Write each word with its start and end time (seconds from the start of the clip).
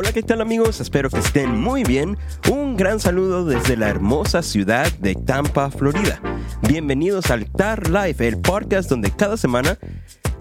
Hola, 0.00 0.12
¿qué 0.12 0.22
tal 0.22 0.40
amigos? 0.40 0.80
Espero 0.80 1.10
que 1.10 1.18
estén 1.18 1.60
muy 1.60 1.82
bien. 1.82 2.16
Un 2.52 2.76
gran 2.76 3.00
saludo 3.00 3.44
desde 3.44 3.76
la 3.76 3.88
hermosa 3.88 4.42
ciudad 4.42 4.92
de 5.00 5.16
Tampa, 5.16 5.72
Florida. 5.72 6.20
Bienvenidos 6.68 7.32
al 7.32 7.50
TAR 7.50 7.90
Live, 7.90 8.28
el 8.28 8.38
podcast 8.38 8.88
donde 8.88 9.10
cada 9.10 9.36
semana, 9.36 9.76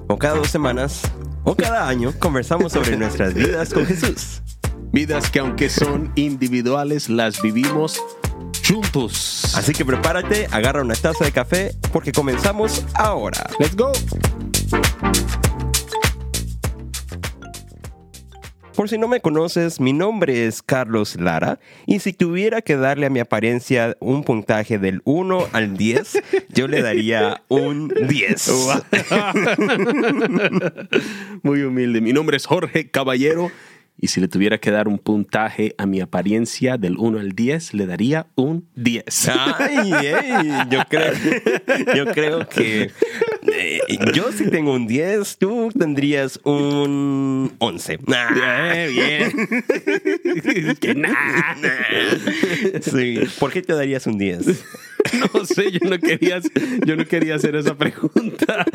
o 0.10 0.20
cada 0.20 0.36
dos 0.36 0.50
semanas, 0.50 1.02
o 1.44 1.56
cada 1.56 1.90
año, 1.90 2.14
conversamos 2.20 2.74
sobre 2.74 2.98
nuestras 2.98 3.34
vidas 3.34 3.74
con 3.74 3.88
Jesús. 3.88 4.44
Vidas 4.92 5.32
que 5.32 5.40
aunque 5.40 5.70
son 5.72 6.12
individuales, 6.14 7.10
las 7.10 7.42
vivimos 7.42 8.00
juntos. 8.64 9.56
Así 9.56 9.74
que 9.74 9.84
prepárate, 9.84 10.48
agarra 10.52 10.84
una 10.84 10.94
taza 10.94 11.26
de 11.26 11.32
café 11.32 11.76
porque 11.92 12.12
comenzamos 12.12 12.86
ahora. 12.94 13.50
Let's 13.58 13.76
go. 13.76 13.92
Por 18.78 18.90
si 18.90 19.00
no 19.00 19.08
me 19.08 19.22
conoces, 19.22 19.80
mi 19.80 19.92
nombre 19.92 20.46
es 20.46 20.62
Carlos 20.62 21.20
Lara 21.20 21.58
y 21.88 21.98
si 21.98 22.14
tuviera 22.14 22.62
que 22.62 22.78
darle 22.78 23.08
a 23.08 23.10
mi 23.10 23.20
apariencia 23.20 23.98
un 24.00 24.24
puntaje 24.24 24.78
del 24.78 25.02
1 25.04 25.48
al 25.52 25.76
10, 25.76 26.22
yo 26.54 26.68
le 26.68 26.84
daría 26.84 27.42
un 27.48 27.88
10. 27.88 28.52
Muy 31.42 31.64
humilde. 31.64 32.02
Mi 32.02 32.14
nombre 32.14 32.38
es 32.38 32.46
Jorge 32.46 32.92
Caballero 32.92 33.50
y 34.00 34.10
si 34.10 34.22
le 34.22 34.28
tuviera 34.28 34.60
que 34.60 34.70
dar 34.70 34.88
un 34.88 35.00
puntaje 35.00 35.74
a 35.80 35.88
mi 35.88 36.00
apariencia 36.00 36.78
del 36.78 37.00
1 37.00 37.18
al 37.18 37.32
10, 37.32 37.74
le 37.74 37.88
daría 37.88 38.28
un 38.36 38.70
10. 38.76 39.30
Ay, 39.58 39.92
yo, 40.70 40.82
creo, 40.88 41.14
yo 41.96 42.06
creo 42.14 42.48
que 42.48 42.92
eh, 43.54 43.80
yo 44.14 44.32
sí 44.32 44.50
tengo 44.50 44.74
un 44.74 44.88
10, 44.88 45.38
tú 45.38 45.70
tendrías 45.78 46.40
un 46.44 47.54
11. 47.60 47.94
Eh, 47.94 48.90
bien. 48.92 50.76
que 50.80 50.96
nah. 50.96 51.56
Sí. 52.82 53.20
¿Por 53.40 53.52
qué 53.52 53.62
te 53.62 53.74
darías 53.74 54.08
un 54.08 54.18
10? 54.18 54.46
No 55.34 55.46
sé, 55.46 55.72
yo 55.72 55.80
no 55.90 56.00
quería, 56.00 56.40
yo 56.86 56.96
no 56.96 57.06
quería 57.06 57.36
hacer 57.36 57.56
esa 57.56 57.76
pregunta. 57.76 58.66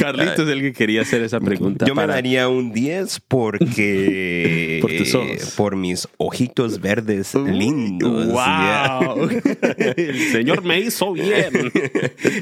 Carlitos 0.00 0.40
es 0.40 0.48
el 0.48 0.60
que 0.60 0.72
quería 0.72 1.02
hacer 1.02 1.22
esa 1.22 1.40
pregunta. 1.40 1.86
Yo 1.86 1.94
me 1.94 2.06
daría 2.06 2.48
un 2.48 2.72
10 2.72 3.20
porque... 3.28 4.78
Por 4.82 4.96
tus 4.96 5.14
ojos. 5.14 5.54
Por 5.56 5.76
mis 5.76 6.08
ojitos 6.16 6.80
verdes 6.80 7.34
lindos. 7.34 8.26
¡Wow! 8.26 9.28
El 9.96 10.18
Señor 10.32 10.62
me 10.62 10.80
hizo 10.80 11.12
bien. 11.12 11.72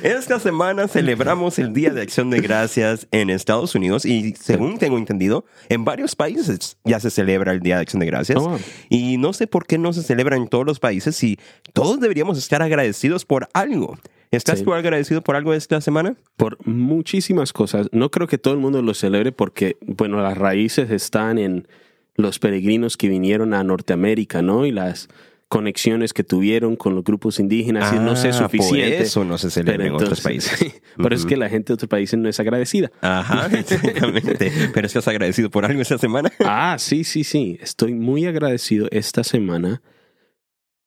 Esta 0.02 0.38
semana 0.40 0.88
celebramos 0.88 1.58
el 1.58 1.72
Día 1.72 1.90
de 1.90 2.02
Acción 2.02 2.30
de 2.30 2.40
Gracias 2.40 3.06
en 3.10 3.30
Estados 3.30 3.74
Unidos 3.74 4.04
y 4.04 4.34
según 4.34 4.78
tengo 4.78 4.98
entendido, 4.98 5.44
en 5.68 5.84
varios 5.84 6.14
países 6.16 6.76
ya 6.84 7.00
se 7.00 7.10
celebra 7.10 7.52
el 7.52 7.60
Día 7.60 7.76
de 7.76 7.82
Acción 7.82 8.00
de 8.00 8.06
Gracias. 8.06 8.38
Oh. 8.40 8.58
Y 8.88 9.16
no 9.18 9.32
sé 9.32 9.46
por 9.46 9.66
qué 9.66 9.78
no 9.78 9.92
se 9.92 10.02
celebra 10.02 10.36
en 10.36 10.48
todos 10.48 10.66
los 10.66 10.78
países 10.78 11.22
y 11.22 11.38
todos 11.72 12.00
deberíamos 12.00 12.38
estar 12.38 12.62
agradecidos 12.62 12.95
por 13.26 13.48
algo. 13.52 13.98
¿Estás 14.30 14.58
Sí. 14.58 14.64
tú 14.64 14.74
agradecido 14.74 15.22
por 15.22 15.36
algo 15.36 15.54
esta 15.54 15.80
semana? 15.80 16.16
Por 16.36 16.58
muchísimas 16.66 17.52
cosas. 17.52 17.88
No 17.92 18.10
creo 18.10 18.26
que 18.26 18.38
todo 18.38 18.54
el 18.54 18.60
mundo 18.60 18.82
lo 18.82 18.92
celebre 18.94 19.32
porque, 19.32 19.76
bueno, 19.80 20.20
las 20.20 20.36
raíces 20.36 20.90
están 20.90 21.38
en 21.38 21.68
los 22.16 22.38
peregrinos 22.38 22.96
que 22.96 23.08
vinieron 23.08 23.54
a 23.54 23.62
Norteamérica, 23.62 24.42
¿no? 24.42 24.66
Y 24.66 24.72
las 24.72 25.08
conexiones 25.48 26.12
que 26.12 26.24
tuvieron 26.24 26.74
con 26.74 26.96
los 26.96 27.04
grupos 27.04 27.38
indígenas 27.38 27.92
y 27.94 28.00
no 28.00 28.16
sé 28.16 28.30
Ah, 28.30 28.32
suficiente. 28.32 28.96
Por 28.96 29.06
eso 29.06 29.24
no 29.24 29.38
se 29.38 29.48
celebra 29.50 29.86
en 29.86 29.92
otros 29.92 30.20
países. 30.20 30.58
Pero 30.96 31.14
es 31.14 31.24
que 31.24 31.36
la 31.36 31.48
gente 31.48 31.68
de 31.68 31.74
otros 31.74 31.88
países 31.88 32.18
no 32.18 32.28
es 32.28 32.40
agradecida. 32.40 32.90
Ajá, 33.00 33.46
exactamente. 33.56 34.50
Pero 34.74 34.86
estás 34.88 35.06
agradecido 35.06 35.48
por 35.48 35.64
algo 35.64 35.80
esta 35.80 35.98
semana. 35.98 36.32
Ah, 36.40 36.76
sí, 36.80 37.04
sí, 37.04 37.22
sí. 37.22 37.58
Estoy 37.62 37.94
muy 37.94 38.26
agradecido 38.26 38.88
esta 38.90 39.22
semana 39.22 39.82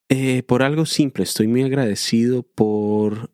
eh, 0.10 0.44
por 0.44 0.64
algo 0.64 0.86
simple. 0.86 1.24
Estoy 1.24 1.48
muy 1.48 1.64
agradecido 1.64 2.44
por 2.44 3.32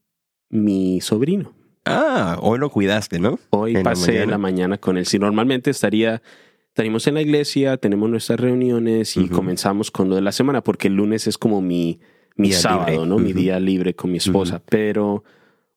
mi 0.50 1.02
sobrino. 1.02 1.53
Ah, 1.86 2.38
hoy 2.41 2.59
lo 2.59 2.69
cuidaste, 2.69 3.19
¿no? 3.19 3.40
Hoy 3.52 3.72
En 3.72 3.78
la 3.78 3.84
pasé 3.84 4.12
mañana. 4.13 4.31
la 4.31 4.38
mañana 4.38 4.78
con 4.78 4.97
él. 4.97 5.06
Si 5.06 5.19
normalmente 5.19 5.69
estaría, 5.69 6.22
estaríamos 6.69 7.06
en 7.08 7.14
la 7.14 7.22
iglesia, 7.22 7.78
tenemos 7.78 8.09
nuestras 8.09 8.40
reuniones 8.40 9.18
y 9.18 9.28
comenzamos 9.30 9.91
con 9.91 10.09
lo 10.09 10.16
de 10.16 10.22
la 10.22 10.31
semana, 10.31 10.64
porque 10.64 10.88
el 10.88 10.96
lunes 10.96 11.28
es 11.28 11.38
como 11.38 11.62
mi, 11.62 12.00
mi 12.35 12.50
Día 12.50 12.58
sábado, 12.58 12.91
libre. 12.91 13.08
¿no? 13.08 13.19
Mi 13.19 13.34
día 13.34 13.59
libre 13.59 13.96
con 13.96 14.12
mi 14.12 14.18
esposa. 14.18 14.64
Pero 14.68 15.24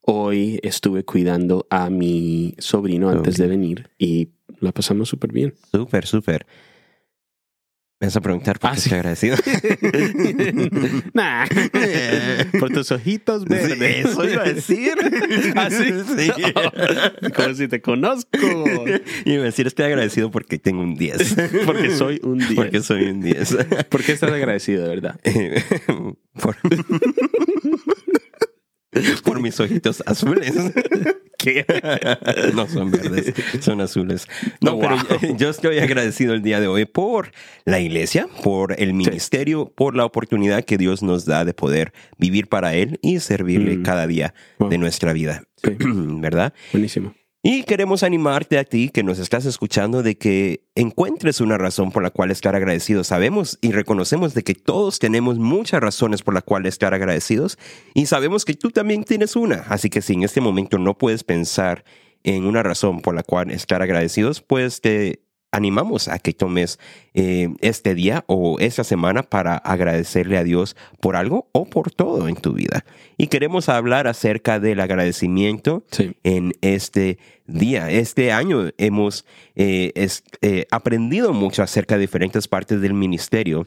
hoy 0.00 0.58
estuve 0.62 1.04
cuidando 1.04 1.66
a 1.68 1.90
mi 1.90 2.54
sobrino 2.58 3.10
antes 3.10 3.36
de 3.36 3.46
venir 3.46 3.90
y 3.98 4.30
la 4.60 4.72
pasamos 4.72 5.10
súper 5.10 5.32
bien. 5.32 5.54
Súper, 5.70 6.06
súper. 6.06 6.46
Me 8.00 8.06
vas 8.06 8.16
a 8.16 8.20
preguntar 8.20 8.60
por 8.60 8.70
Ah, 8.70 8.74
qué 8.74 8.80
sí. 8.80 8.84
estoy 8.90 8.98
agradecido. 9.00 9.36
nah. 11.14 11.46
Por 12.60 12.70
tus 12.70 12.92
ojitos 12.92 13.44
verdes. 13.44 14.06
Eso 14.06 14.24
iba 14.28 14.42
a 14.42 14.52
decir. 14.52 14.92
¿Ah, 15.56 15.68
sí? 15.68 15.84
Sí. 16.16 16.30
Como 17.34 17.54
si 17.54 17.66
te 17.66 17.80
conozco. 17.80 18.38
Y 19.24 19.32
iba 19.32 19.42
a 19.42 19.46
decir, 19.46 19.66
estoy 19.66 19.86
agradecido 19.86 20.30
porque 20.30 20.58
tengo 20.60 20.80
un 20.82 20.94
10. 20.94 21.36
Porque 21.66 21.90
soy 21.90 22.20
un 22.22 22.38
10. 22.38 22.54
Porque 22.54 22.82
soy 22.82 23.02
un 23.10 23.20
10. 23.20 23.56
¿Por 23.88 24.04
qué 24.04 24.12
estás 24.12 24.30
agradecido, 24.30 24.84
de 24.84 24.88
verdad? 24.90 25.18
por... 26.40 26.56
por 29.24 29.40
mis 29.40 29.58
ojitos 29.60 30.02
azules. 30.06 30.52
¿Qué? 31.38 31.64
no 32.54 32.66
son 32.66 32.90
verdes, 32.90 33.32
son 33.60 33.80
azules. 33.80 34.26
No, 34.60 34.72
Oh, 34.72 34.80
pero 34.80 34.96
wow. 34.96 35.36
yo, 35.38 35.50
estoy 35.50 35.78
agradecido 35.78 36.34
el 36.34 36.42
día 36.42 36.58
de 36.58 36.66
hoy 36.66 36.84
por 36.84 37.30
la 37.64 37.78
iglesia, 37.78 38.26
por 38.42 38.74
el 38.80 38.92
ministerio, 38.92 39.72
por 39.76 39.94
la 39.94 40.04
oportunidad 40.04 40.64
que 40.64 40.76
Dios 40.78 41.00
nos 41.02 41.26
da 41.26 41.44
de 41.44 41.54
poder 41.54 41.92
vivir 42.18 42.48
para 42.48 42.74
Él 42.74 42.98
y 43.02 43.20
servirle 43.20 43.76
Mm. 43.76 43.82
cada 43.84 44.06
día 44.08 44.34
Wow. 44.58 44.68
de 44.70 44.78
nuestra 44.78 45.12
vida. 45.12 45.44
Sí. 45.62 45.76
¿Verdad? 45.78 46.52
Buenísimo. 46.72 47.14
Y 47.50 47.62
queremos 47.62 48.02
animarte 48.02 48.58
a 48.58 48.64
ti 48.64 48.90
que 48.90 49.02
nos 49.02 49.18
estás 49.18 49.46
escuchando 49.46 50.02
de 50.02 50.18
que 50.18 50.66
encuentres 50.74 51.40
una 51.40 51.56
razón 51.56 51.92
por 51.92 52.02
la 52.02 52.10
cual 52.10 52.30
estar 52.30 52.54
agradecidos. 52.54 53.06
Sabemos 53.06 53.58
y 53.62 53.72
reconocemos 53.72 54.34
de 54.34 54.42
que 54.42 54.54
todos 54.54 54.98
tenemos 54.98 55.38
muchas 55.38 55.80
razones 55.80 56.20
por 56.20 56.34
la 56.34 56.42
cual 56.42 56.66
estar 56.66 56.92
agradecidos 56.92 57.56
y 57.94 58.04
sabemos 58.04 58.44
que 58.44 58.52
tú 58.52 58.70
también 58.70 59.02
tienes 59.02 59.34
una. 59.34 59.64
Así 59.70 59.88
que 59.88 60.02
si 60.02 60.12
en 60.12 60.24
este 60.24 60.42
momento 60.42 60.76
no 60.76 60.98
puedes 60.98 61.24
pensar 61.24 61.84
en 62.22 62.44
una 62.44 62.62
razón 62.62 63.00
por 63.00 63.14
la 63.14 63.22
cual 63.22 63.50
estar 63.50 63.80
agradecidos, 63.80 64.42
pues 64.42 64.82
te 64.82 65.22
animamos 65.50 66.08
a 66.08 66.18
que 66.18 66.32
tomes 66.32 66.78
eh, 67.14 67.48
este 67.60 67.94
día 67.94 68.24
o 68.26 68.58
esta 68.60 68.84
semana 68.84 69.22
para 69.22 69.56
agradecerle 69.56 70.36
a 70.36 70.44
Dios 70.44 70.76
por 71.00 71.16
algo 71.16 71.48
o 71.52 71.64
por 71.64 71.90
todo 71.90 72.28
en 72.28 72.36
tu 72.36 72.52
vida. 72.52 72.84
Y 73.16 73.28
queremos 73.28 73.68
hablar 73.68 74.06
acerca 74.06 74.60
del 74.60 74.80
agradecimiento 74.80 75.84
Sí. 75.90 76.16
en 76.22 76.52
este 76.60 77.18
día. 77.46 77.90
Este 77.90 78.30
año 78.32 78.68
hemos 78.78 79.24
eh, 79.56 79.92
es- 79.94 80.22
eh, 80.42 80.66
aprendido 80.70 81.32
mucho 81.32 81.62
acerca 81.62 81.94
de 81.94 82.02
diferentes 82.02 82.46
partes 82.46 82.80
del 82.80 82.94
ministerio 82.94 83.66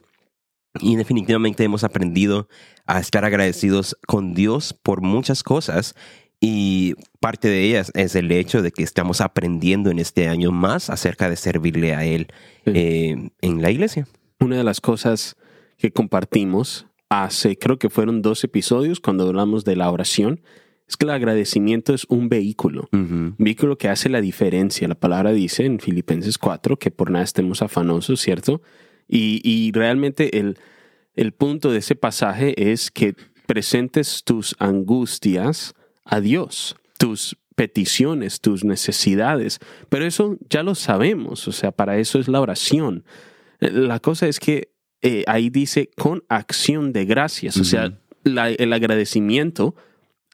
y 0.79 0.95
definitivamente 0.95 1.63
hemos 1.63 1.83
aprendido 1.83 2.47
a 2.85 2.99
estar 2.99 3.25
agradecidos 3.25 3.97
con 4.07 4.33
Dios 4.33 4.73
por 4.73 5.01
muchas 5.01 5.43
cosas 5.43 5.95
y 6.43 6.95
parte 7.19 7.47
de 7.47 7.63
ellas 7.63 7.91
es 7.93 8.15
el 8.15 8.31
hecho 8.31 8.61
de 8.63 8.71
que 8.71 8.81
estamos 8.83 9.21
aprendiendo 9.21 9.91
en 9.91 9.99
este 9.99 10.27
año 10.27 10.51
más 10.51 10.89
acerca 10.89 11.29
de 11.29 11.35
servirle 11.37 11.93
a 11.93 12.03
Él 12.03 12.27
Sí. 12.65 12.71
eh, 12.75 13.29
en 13.41 13.61
la 13.61 13.69
iglesia. 13.71 14.07
Una 14.39 14.57
de 14.57 14.63
las 14.63 14.81
cosas 14.81 15.35
que 15.77 15.91
compartimos 15.91 16.87
hace, 17.09 17.57
creo 17.57 17.77
que 17.77 17.89
fueron 17.89 18.21
dos 18.23 18.43
episodios 18.43 18.99
cuando 18.99 19.27
hablamos 19.27 19.65
de 19.65 19.75
la 19.75 19.89
oración, 19.91 20.41
es 20.87 20.97
que 20.97 21.05
el 21.05 21.11
agradecimiento 21.11 21.93
es 21.93 22.05
un 22.09 22.27
vehículo. 22.27 22.89
Un 22.91 23.35
vehículo 23.37 23.77
que 23.77 23.87
hace 23.87 24.09
la 24.09 24.19
diferencia. 24.19 24.87
La 24.87 24.95
palabra 24.95 25.31
dice 25.31 25.65
en 25.65 25.79
Filipenses 25.79 26.37
4 26.37 26.77
que 26.77 26.91
por 26.91 27.11
nada 27.11 27.23
estemos 27.23 27.61
afanosos, 27.61 28.19
¿cierto? 28.19 28.61
Y, 29.07 29.41
y 29.43 29.71
realmente 29.73 30.39
el, 30.39 30.57
el 31.15 31.31
punto 31.33 31.71
de 31.71 31.79
ese 31.79 31.95
pasaje 31.95 32.71
es 32.71 32.91
que 32.91 33.15
presentes 33.45 34.23
tus 34.25 34.55
angustias 34.59 35.73
a 36.05 36.19
Dios, 36.21 36.75
tus 36.97 37.37
peticiones, 37.55 38.41
tus 38.41 38.63
necesidades. 38.63 39.59
Pero 39.89 40.05
eso 40.05 40.37
ya 40.49 40.63
lo 40.63 40.75
sabemos, 40.75 41.47
o 41.47 41.51
sea, 41.51 41.71
para 41.71 41.97
eso 41.99 42.19
es 42.19 42.27
la 42.27 42.41
oración. 42.41 43.03
La 43.59 43.99
cosa 43.99 44.27
es 44.27 44.39
que 44.39 44.71
eh, 45.03 45.23
ahí 45.27 45.49
dice 45.49 45.89
con 45.97 46.23
acción 46.29 46.93
de 46.93 47.05
gracias, 47.05 47.57
o 47.57 47.63
sea, 47.63 47.97
la- 48.23 48.49
el 48.51 48.71
agradecimiento 48.73 49.75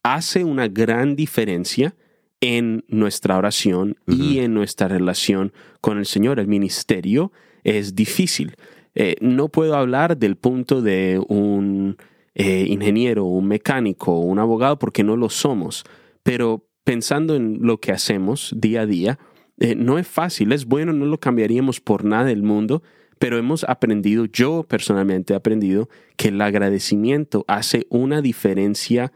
hace 0.03 0.43
una 0.43 0.67
gran 0.67 1.15
diferencia 1.15 1.95
en 2.41 2.83
nuestra 2.87 3.37
oración 3.37 3.97
y 4.07 4.39
en 4.39 4.53
nuestra 4.53 4.87
relación 4.87 5.53
con 5.81 5.97
el 5.97 6.05
Señor. 6.05 6.39
El 6.39 6.47
ministerio 6.47 7.31
es 7.63 7.95
difícil. 7.95 8.55
Eh, 8.93 9.15
no 9.21 9.49
puedo 9.49 9.75
hablar 9.75 10.17
del 10.17 10.35
punto 10.35 10.81
de 10.81 11.19
un 11.27 11.97
eh, 12.39 12.65
ingeniero, 12.67 13.25
un 13.25 13.47
mecánico, 13.47 14.19
un 14.19 14.37
abogado, 14.37 14.77
porque 14.77 15.03
no 15.03 15.17
lo 15.17 15.27
somos. 15.27 15.83
Pero 16.21 16.67
pensando 16.83 17.35
en 17.35 17.57
lo 17.61 17.79
que 17.79 17.91
hacemos 17.91 18.53
día 18.55 18.81
a 18.81 18.85
día, 18.85 19.17
eh, 19.59 19.73
no 19.73 19.97
es 19.97 20.07
fácil, 20.07 20.51
es 20.51 20.65
bueno, 20.67 20.93
no 20.93 21.07
lo 21.07 21.19
cambiaríamos 21.19 21.81
por 21.81 22.05
nada 22.05 22.25
del 22.25 22.43
mundo, 22.43 22.83
pero 23.17 23.39
hemos 23.39 23.63
aprendido, 23.63 24.25
yo 24.25 24.61
personalmente 24.61 25.33
he 25.33 25.35
aprendido, 25.35 25.89
que 26.15 26.27
el 26.27 26.39
agradecimiento 26.39 27.43
hace 27.47 27.87
una 27.89 28.21
diferencia 28.21 29.11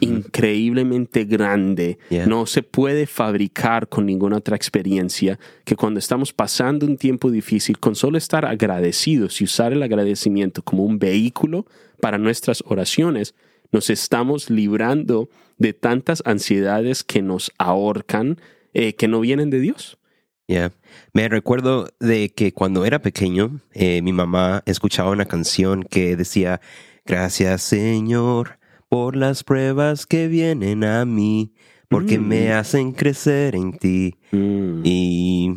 increíblemente 0.00 1.24
grande. 1.24 1.98
No 2.26 2.46
se 2.46 2.62
puede 2.62 3.06
fabricar 3.06 3.88
con 3.88 4.06
ninguna 4.06 4.38
otra 4.38 4.56
experiencia 4.56 5.38
que 5.64 5.76
cuando 5.76 5.98
estamos 5.98 6.32
pasando 6.32 6.86
un 6.86 6.96
tiempo 6.96 7.30
difícil, 7.30 7.78
con 7.78 7.94
solo 7.94 8.18
estar 8.18 8.44
agradecidos 8.44 9.40
y 9.40 9.44
usar 9.44 9.72
el 9.72 9.82
agradecimiento 9.82 10.62
como 10.62 10.84
un 10.84 10.98
vehículo 10.98 11.66
para 12.00 12.18
nuestras 12.18 12.62
oraciones, 12.66 13.34
nos 13.70 13.90
estamos 13.90 14.50
librando 14.50 15.28
de 15.58 15.72
tantas 15.72 16.22
ansiedades 16.24 17.04
que 17.04 17.22
nos 17.22 17.52
ahorcan, 17.58 18.40
eh, 18.72 18.94
que 18.94 19.08
no 19.08 19.20
vienen 19.20 19.50
de 19.50 19.60
Dios. 19.60 19.98
Yeah. 20.46 20.72
Me 21.12 21.28
recuerdo 21.28 21.88
de 22.00 22.30
que 22.30 22.52
cuando 22.52 22.86
era 22.86 23.02
pequeño, 23.02 23.60
eh, 23.74 24.00
mi 24.00 24.12
mamá 24.12 24.62
escuchaba 24.64 25.10
una 25.10 25.26
canción 25.26 25.82
que 25.82 26.16
decía, 26.16 26.62
Gracias 27.08 27.62
Señor 27.62 28.57
por 28.88 29.16
las 29.16 29.44
pruebas 29.44 30.06
que 30.06 30.28
vienen 30.28 30.84
a 30.84 31.04
mí, 31.04 31.52
porque 31.88 32.18
me 32.18 32.48
mm. 32.48 32.52
hacen 32.52 32.92
crecer 32.92 33.54
en 33.54 33.72
ti. 33.72 34.16
Mm. 34.32 34.80
Y, 34.84 35.54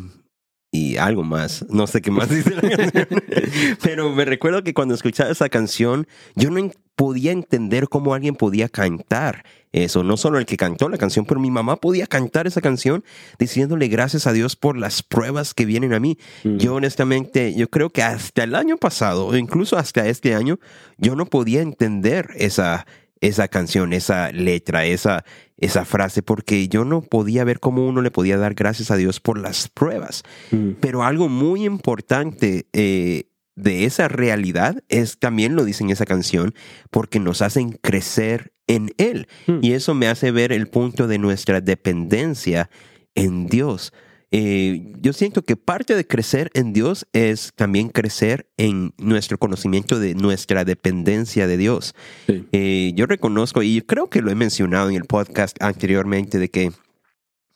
y 0.70 0.96
algo 0.96 1.22
más. 1.22 1.66
No 1.68 1.86
sé 1.86 2.00
qué 2.00 2.10
más 2.10 2.30
dice 2.30 2.54
la 2.54 2.62
canción. 2.62 3.08
Pero 3.82 4.10
me 4.10 4.24
recuerdo 4.24 4.64
que 4.64 4.74
cuando 4.74 4.94
escuchaba 4.94 5.30
esa 5.30 5.48
canción, 5.48 6.06
yo 6.34 6.50
no 6.50 6.70
podía 6.94 7.32
entender 7.32 7.88
cómo 7.88 8.14
alguien 8.14 8.34
podía 8.34 8.68
cantar 8.68 9.44
eso. 9.72 10.02
No 10.02 10.16
solo 10.16 10.38
el 10.38 10.46
que 10.46 10.56
cantó 10.56 10.88
la 10.88 10.98
canción, 10.98 11.24
pero 11.24 11.40
mi 11.40 11.50
mamá 11.50 11.76
podía 11.76 12.06
cantar 12.06 12.46
esa 12.46 12.60
canción 12.60 13.04
diciéndole 13.38 13.88
gracias 13.88 14.26
a 14.26 14.32
Dios 14.32 14.56
por 14.56 14.76
las 14.76 15.02
pruebas 15.02 15.54
que 15.54 15.64
vienen 15.64 15.94
a 15.94 16.00
mí. 16.00 16.18
Mm. 16.44 16.58
Yo 16.58 16.74
honestamente, 16.74 17.54
yo 17.54 17.68
creo 17.70 17.90
que 17.90 18.02
hasta 18.02 18.44
el 18.44 18.54
año 18.54 18.76
pasado, 18.76 19.26
o 19.26 19.36
incluso 19.36 19.78
hasta 19.78 20.06
este 20.06 20.34
año, 20.34 20.60
yo 20.98 21.16
no 21.16 21.26
podía 21.26 21.62
entender 21.62 22.28
esa, 22.36 22.86
esa 23.22 23.48
canción, 23.48 23.92
esa 23.92 24.32
letra, 24.32 24.84
esa, 24.84 25.24
esa 25.56 25.84
frase, 25.84 26.22
porque 26.22 26.68
yo 26.68 26.84
no 26.84 27.00
podía 27.00 27.44
ver 27.44 27.60
cómo 27.60 27.86
uno 27.86 28.02
le 28.02 28.10
podía 28.10 28.36
dar 28.36 28.54
gracias 28.54 28.90
a 28.90 28.96
Dios 28.96 29.20
por 29.20 29.38
las 29.38 29.68
pruebas. 29.68 30.24
Mm. 30.50 30.72
Pero 30.80 31.04
algo 31.04 31.28
muy 31.28 31.64
importante 31.64 32.66
eh, 32.72 33.28
de 33.54 33.84
esa 33.84 34.08
realidad 34.08 34.82
es, 34.88 35.18
también 35.20 35.54
lo 35.54 35.64
dice 35.64 35.84
en 35.84 35.90
esa 35.90 36.04
canción, 36.04 36.52
porque 36.90 37.20
nos 37.20 37.42
hacen 37.42 37.78
crecer 37.80 38.52
en 38.66 38.92
Él. 38.98 39.28
Mm. 39.46 39.58
Y 39.62 39.72
eso 39.72 39.94
me 39.94 40.08
hace 40.08 40.32
ver 40.32 40.52
el 40.52 40.66
punto 40.66 41.06
de 41.06 41.18
nuestra 41.18 41.60
dependencia 41.60 42.70
en 43.14 43.46
Dios. 43.46 43.92
Eh, 44.34 44.94
yo 45.00 45.12
siento 45.12 45.42
que 45.42 45.56
parte 45.56 45.94
de 45.94 46.06
crecer 46.06 46.50
en 46.54 46.72
Dios 46.72 47.06
es 47.12 47.52
también 47.54 47.90
crecer 47.90 48.48
en 48.56 48.94
nuestro 48.96 49.36
conocimiento 49.36 50.00
de 50.00 50.14
nuestra 50.14 50.64
dependencia 50.64 51.46
de 51.46 51.58
Dios. 51.58 51.94
Eh, 52.26 52.92
yo 52.96 53.04
reconozco, 53.04 53.62
y 53.62 53.82
creo 53.82 54.08
que 54.08 54.22
lo 54.22 54.30
he 54.30 54.34
mencionado 54.34 54.88
en 54.88 54.96
el 54.96 55.04
podcast 55.04 55.62
anteriormente, 55.62 56.38
de 56.38 56.50
que 56.50 56.72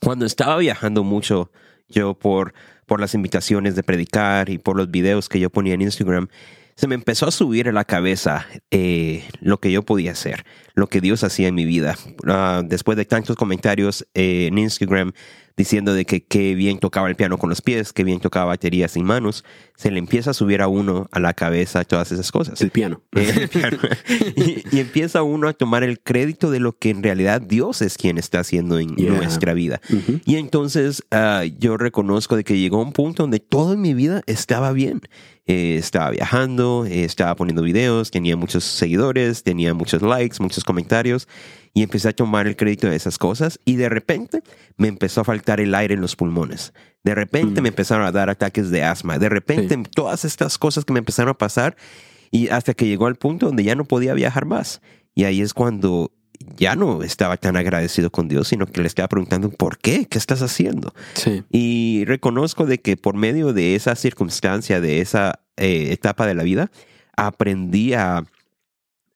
cuando 0.01 0.27
estaba 0.27 0.59
viajando 0.59 1.03
mucho 1.03 1.51
yo 1.89 2.13
por, 2.13 2.53
por 2.85 3.01
las 3.01 3.15
invitaciones 3.15 3.75
de 3.75 3.83
predicar 3.83 4.51
y 4.51 4.59
por 4.59 4.77
los 4.77 4.91
videos 4.91 5.31
que 5.31 5.41
yo 5.41 5.49
ponía 5.49 5.75
en 5.75 5.81
Instagram, 5.81 6.29
se 6.77 6.89
me 6.89 6.95
empezó 6.95 7.27
a 7.27 7.31
subir 7.31 7.69
a 7.69 7.73
la 7.73 7.87
cabeza 7.87 8.47
eh, 8.71 9.25
lo 9.41 9.61
que 9.61 9.73
yo 9.73 9.83
podía 9.83 10.13
hacer, 10.13 10.45
lo 10.75 10.89
que 10.89 11.01
Dios 11.01 11.25
hacía 11.25 11.49
en 11.49 11.55
mi 11.55 11.65
vida. 11.65 11.97
Ah, 12.27 12.63
después 12.63 12.99
de 12.99 13.07
tantos 13.07 13.37
comentarios 13.37 14.07
en 14.13 14.59
Instagram, 14.59 15.15
diciendo 15.57 15.95
de 15.95 16.05
que 16.05 16.23
qué 16.23 16.55
bien 16.55 16.79
tocaba 16.79 17.09
el 17.09 17.17
piano 17.17 17.39
con 17.39 17.49
los 17.49 17.63
pies, 17.63 17.93
qué 17.93 18.05
bien 18.05 18.21
tocaba 18.21 18.47
batería 18.47 18.89
sin 18.89 19.05
manos, 19.05 19.45
se 19.77 19.91
le 19.91 19.99
empieza 19.99 20.31
a 20.31 20.35
subir 20.35 20.61
a 20.61 20.69
uno 20.69 21.09
a 21.13 21.21
la 21.21 21.33
cabeza 21.35 21.85
todas 21.85 22.13
esas 22.13 22.31
cosas. 22.31 22.61
El 22.61 22.71
piano. 22.71 23.03
Eh, 23.17 24.63
y, 24.71 24.79
empieza 24.79 25.23
uno 25.23 25.49
a 25.49 25.53
tomar 25.53 25.83
el 25.83 26.01
crédito 26.01 26.51
de 26.51 26.61
lo 26.61 26.77
que 26.79 26.91
en 26.91 27.03
realidad 27.03 27.41
Dios 27.41 27.83
es 27.83 27.97
quien 27.97 28.19
está 28.19 28.41
haciendo 28.41 28.79
en 28.79 28.95
nuestra 28.95 29.55
vida. 29.55 29.81
Y 30.25 30.37
entonces 30.37 31.03
ah, 31.11 31.45
yo 31.59 31.77
reconozco 31.77 32.37
de 32.37 32.45
que 32.45 32.59
llegó 32.59 32.81
un 32.83 32.93
punto 32.93 33.23
donde 33.23 33.41
todo 33.41 33.73
en 33.73 33.81
mi 33.81 33.95
vida 33.95 34.23
estaba 34.27 34.73
bien. 34.73 35.01
Eh, 35.49 35.77
estaba 35.77 36.11
viajando, 36.11 36.87
eh, 36.87 37.05
estaba 37.05 37.37
poniendo 37.37 37.63
videos, 37.63 38.11
tenía 38.11 38.37
muchos 38.37 38.65
seguidores, 38.65 39.45
tenía 39.45 39.75
muchos 39.75 40.03
likes, 40.03 40.39
muchos 40.41 40.65
comentarios 40.65 41.29
y 41.73 41.85
empecé 41.85 42.09
a 42.09 42.13
tomar 42.13 42.49
el 42.49 42.57
crédito 42.57 42.89
de 42.89 42.97
esas 42.97 43.17
cosas 43.17 43.61
y 43.65 43.77
de 43.77 43.89
repente 43.89 44.43
me 44.77 44.89
empezó 44.89 45.21
a 45.21 45.25
faltar 45.25 45.61
el 45.61 45.73
aire 45.77 45.95
en 45.95 46.01
los 46.01 46.17
pulmones. 46.17 46.73
De 47.05 47.15
repente 47.15 47.61
mm. 47.61 47.63
me 47.63 47.69
empezaron 47.69 48.05
a 48.05 48.11
dar 48.11 48.29
ataques 48.29 48.71
de 48.71 48.83
asma. 48.83 49.19
De 49.19 49.29
repente 49.29 49.81
todas 49.95 50.25
estas 50.25 50.59
cosas 50.59 50.85
que 50.85 50.93
me 50.93 50.99
empezaron 50.99 51.31
a 51.31 51.39
pasar 51.39 51.77
y 52.33 52.49
hasta 52.49 52.75
que 52.75 52.87
llegó 52.87 53.07
al 53.07 53.15
punto 53.15 53.47
donde 53.47 53.63
ya 53.63 53.77
no 53.77 53.85
podía 53.85 54.15
viajar 54.15 54.47
más. 54.47 54.81
Y 55.15 55.25
ahí 55.25 55.41
es 55.43 55.55
cuando 55.55 56.11
ya 56.57 56.77
no 56.77 57.03
estaba 57.03 57.37
tan 57.37 57.57
agradecido 57.57 58.11
con 58.11 58.29
Dios, 58.29 58.49
sino 58.49 58.67
que 58.67 58.81
le 58.81 58.87
estaba 58.87 59.09
preguntando, 59.09 59.51
¿por 59.51 59.79
qué? 59.79 60.07
¿Qué 60.07 60.19
estás 60.19 60.43
haciendo? 60.43 60.95
Y 61.51 62.05
reconozco 62.07 62.67
de 62.67 62.81
que 62.81 62.97
por 62.97 63.15
medio 63.15 63.53
de 63.53 63.75
esa 63.75 63.95
circunstancia, 63.95 64.81
de 64.81 65.01
esa 65.01 65.41
eh, 65.57 65.93
etapa 65.93 66.27
de 66.27 66.35
la 66.35 66.43
vida, 66.43 66.71
aprendí 67.17 67.95
a 67.95 68.25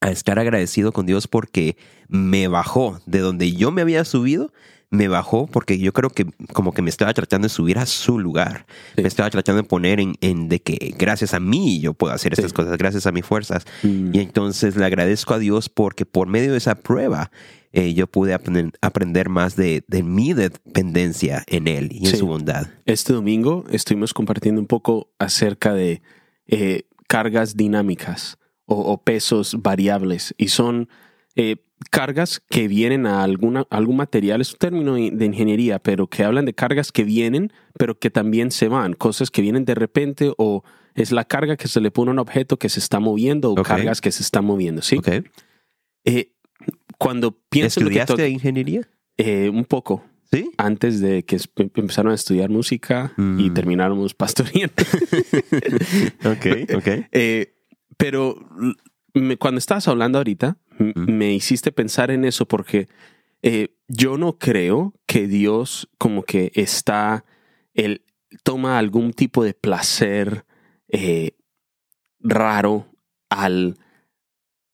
a 0.00 0.10
estar 0.10 0.38
agradecido 0.38 0.92
con 0.92 1.06
Dios 1.06 1.28
porque 1.28 1.76
me 2.08 2.48
bajó 2.48 3.00
de 3.06 3.20
donde 3.20 3.52
yo 3.52 3.70
me 3.70 3.82
había 3.82 4.04
subido, 4.04 4.52
me 4.90 5.06
bajó 5.06 5.46
porque 5.46 5.78
yo 5.78 5.92
creo 5.92 6.10
que 6.10 6.26
como 6.52 6.74
que 6.74 6.82
me 6.82 6.90
estaba 6.90 7.14
tratando 7.14 7.46
de 7.46 7.50
subir 7.50 7.78
a 7.78 7.86
su 7.86 8.18
lugar. 8.18 8.66
Me 8.96 9.06
estaba 9.06 9.30
tratando 9.30 9.62
de 9.62 9.68
poner 9.68 10.00
en, 10.00 10.16
en, 10.20 10.48
de 10.48 10.60
que 10.60 10.94
gracias 10.98 11.32
a 11.32 11.40
mí 11.40 11.80
yo 11.80 11.94
puedo 11.94 12.12
hacer 12.12 12.32
estas 12.32 12.52
cosas, 12.52 12.76
gracias 12.76 13.06
a 13.06 13.12
mis 13.12 13.24
fuerzas. 13.24 13.64
Mm. 13.82 14.10
Y 14.14 14.20
entonces 14.20 14.76
le 14.76 14.84
agradezco 14.84 15.34
a 15.34 15.38
Dios 15.38 15.68
porque 15.68 16.04
por 16.06 16.26
medio 16.26 16.52
de 16.52 16.58
esa 16.58 16.74
prueba 16.74 17.30
eh, 17.72 17.94
yo 17.94 18.08
pude 18.08 18.34
aprender, 18.34 19.28
más 19.28 19.54
de, 19.54 19.84
de, 19.86 20.02
mi 20.02 20.32
dependencia 20.32 21.44
en 21.46 21.68
Él 21.68 21.90
y 21.92 22.08
en 22.08 22.16
su 22.16 22.26
bondad. 22.26 22.66
Este 22.84 23.12
domingo 23.12 23.64
estuvimos 23.70 24.12
compartiendo 24.12 24.60
un 24.60 24.66
poco 24.66 25.12
acerca 25.20 25.72
de 25.72 26.02
eh, 26.48 26.82
cargas 27.06 27.56
dinámicas 27.56 28.38
o, 28.66 29.02
pesos 29.02 29.56
variables 29.62 30.34
y 30.36 30.48
son 30.48 30.88
eh, 31.34 31.56
cargas 31.90 32.42
que 32.50 32.68
vienen 32.68 33.06
a 33.06 33.22
alguna, 33.22 33.66
algún 33.70 33.96
material, 33.96 34.40
es 34.40 34.52
un 34.52 34.58
término 34.58 34.94
de 34.94 35.24
ingeniería, 35.24 35.78
pero 35.78 36.06
que 36.06 36.24
hablan 36.24 36.44
de 36.44 36.52
cargas 36.52 36.92
que 36.92 37.04
vienen, 37.04 37.52
pero 37.78 37.98
que 37.98 38.10
también 38.10 38.50
se 38.50 38.68
van, 38.68 38.92
cosas 38.92 39.30
que 39.30 39.42
vienen 39.42 39.64
de 39.64 39.74
repente 39.74 40.32
o 40.36 40.62
es 40.94 41.12
la 41.12 41.24
carga 41.24 41.56
que 41.56 41.68
se 41.68 41.80
le 41.80 41.90
pone 41.90 42.10
a 42.10 42.12
un 42.12 42.18
objeto 42.18 42.58
que 42.58 42.68
se 42.68 42.80
está 42.80 43.00
moviendo 43.00 43.52
o 43.52 43.54
cargas 43.54 44.00
que 44.00 44.12
se 44.12 44.22
están 44.22 44.44
moviendo, 44.44 44.82
¿sí? 44.82 45.00
Eh, 46.04 46.32
cuando 46.98 47.38
pienso 47.48 47.80
¿Estudiaste 47.80 48.16
que 48.16 48.28
ingeniería? 48.28 48.88
Eh, 49.16 49.48
un 49.48 49.64
poco. 49.64 50.04
¿Sí? 50.30 50.50
Antes 50.58 51.00
de 51.00 51.24
que 51.24 51.38
empezaron 51.56 52.12
a 52.12 52.14
estudiar 52.14 52.50
música 52.50 53.12
y 53.16 53.50
mm. 53.50 53.54
termináramos 53.54 54.14
pastoreando. 54.14 54.74
ok, 56.24 56.76
ok. 56.76 56.88
Pero 57.96 58.36
cuando 59.38 59.58
estabas 59.58 59.88
hablando 59.88 60.18
ahorita, 60.18 60.58
me 60.94 61.32
hiciste 61.32 61.72
pensar 61.72 62.10
en 62.10 62.24
eso 62.24 62.46
porque 62.46 62.88
eh, 63.42 63.74
yo 63.88 64.16
no 64.18 64.38
creo 64.38 64.94
que 65.06 65.26
Dios 65.26 65.88
como 65.98 66.22
que 66.22 66.52
está, 66.54 67.24
él 67.74 68.04
toma 68.44 68.78
algún 68.78 69.12
tipo 69.12 69.44
de 69.44 69.54
placer 69.54 70.44
eh, 70.88 71.32
raro 72.20 72.86
al 73.28 73.76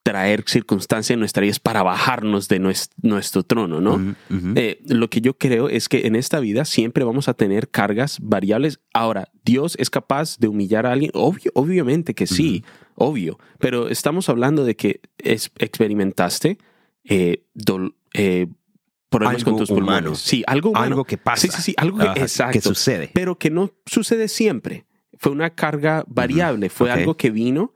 traer 0.07 0.45
circunstancias 0.47 1.13
en 1.13 1.19
nuestra 1.19 1.41
vida 1.41 1.53
para 1.61 1.83
bajarnos 1.83 2.47
de 2.47 2.59
nuestro, 2.59 3.43
trono, 3.43 3.81
¿no? 3.81 4.15
Eh, 4.55 4.81
lo 4.87 5.09
que 5.09 5.19
yo 5.19 5.37
creo 5.37 5.67
es 5.67 5.89
que 5.89 6.07
en 6.07 6.15
esta 6.15 6.39
vida 6.39 6.63
siempre 6.63 7.03
vamos 7.03 7.27
a 7.27 7.33
tener 7.33 7.67
cargas 7.67 8.17
variables. 8.21 8.79
Ahora, 8.93 9.29
¿Dios 9.43 9.75
es 9.77 9.89
capaz 9.89 10.37
de 10.37 10.47
humillar 10.47 10.85
a 10.85 10.93
alguien? 10.93 11.11
obviamente 11.13 12.13
que 12.13 12.25
sí, 12.25 12.63
obvio, 12.95 13.37
pero 13.59 13.89
estamos 13.89 14.29
hablando 14.29 14.63
de 14.63 14.77
que 14.77 15.01
experimentaste 15.17 16.57
eh, 17.03 17.43
eh, 18.13 18.47
problemas 19.09 19.43
con 19.43 19.57
tus 19.57 19.67
pulmones. 19.67 20.19
Sí, 20.19 20.41
algo 20.47 20.71
Algo 20.73 21.03
que 21.03 21.17
pasa. 21.17 21.41
Sí, 21.41 21.49
sí, 21.49 21.61
sí, 21.61 21.73
algo 21.75 21.97
que, 21.97 22.21
exacto, 22.21 22.53
que 22.53 22.61
sucede. 22.61 23.11
Pero 23.13 23.37
que 23.37 23.49
no 23.49 23.73
sucede 23.85 24.29
siempre. 24.29 24.85
Fue 25.17 25.33
una 25.33 25.49
carga 25.49 26.05
variable, 26.07 26.69
fue 26.69 26.91
algo 26.91 27.17
que 27.17 27.29
vino 27.29 27.73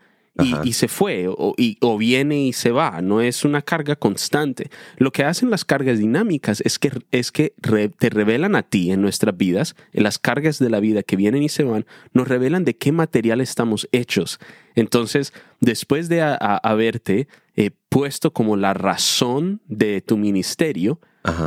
y, 0.63 0.73
se 0.73 0.87
fue, 0.87 1.27
o, 1.27 1.53
y, 1.57 1.77
o, 1.81 1.97
viene 1.97 2.41
y 2.41 2.53
se 2.53 2.71
va, 2.71 3.01
no 3.01 3.21
es 3.21 3.43
una 3.43 3.61
carga 3.61 3.95
constante. 3.95 4.69
Lo 4.97 5.11
que 5.11 5.23
hacen 5.23 5.49
las 5.49 5.65
cargas 5.65 5.99
dinámicas 5.99 6.61
es 6.61 6.79
que, 6.79 6.91
es 7.11 7.31
que 7.31 7.53
te 7.97 8.09
revelan 8.09 8.55
a 8.55 8.63
ti 8.63 8.91
en 8.91 9.01
nuestras 9.01 9.35
vidas, 9.35 9.75
en 9.91 10.03
las 10.03 10.19
cargas 10.19 10.57
de 10.59 10.69
la 10.69 10.79
vida 10.79 11.03
que 11.03 11.17
vienen 11.17 11.43
y 11.43 11.49
se 11.49 11.63
van, 11.63 11.85
nos 12.13 12.27
revelan 12.27 12.63
de 12.63 12.77
qué 12.77 12.91
material 12.91 13.41
estamos 13.41 13.89
hechos. 13.91 14.39
Entonces, 14.75 15.33
después 15.59 16.07
de 16.07 16.21
haberte 16.21 17.27
eh, 17.55 17.71
puesto 17.89 18.31
como 18.31 18.55
la 18.55 18.73
razón 18.73 19.61
de 19.67 20.01
tu 20.01 20.17
ministerio, 20.17 20.99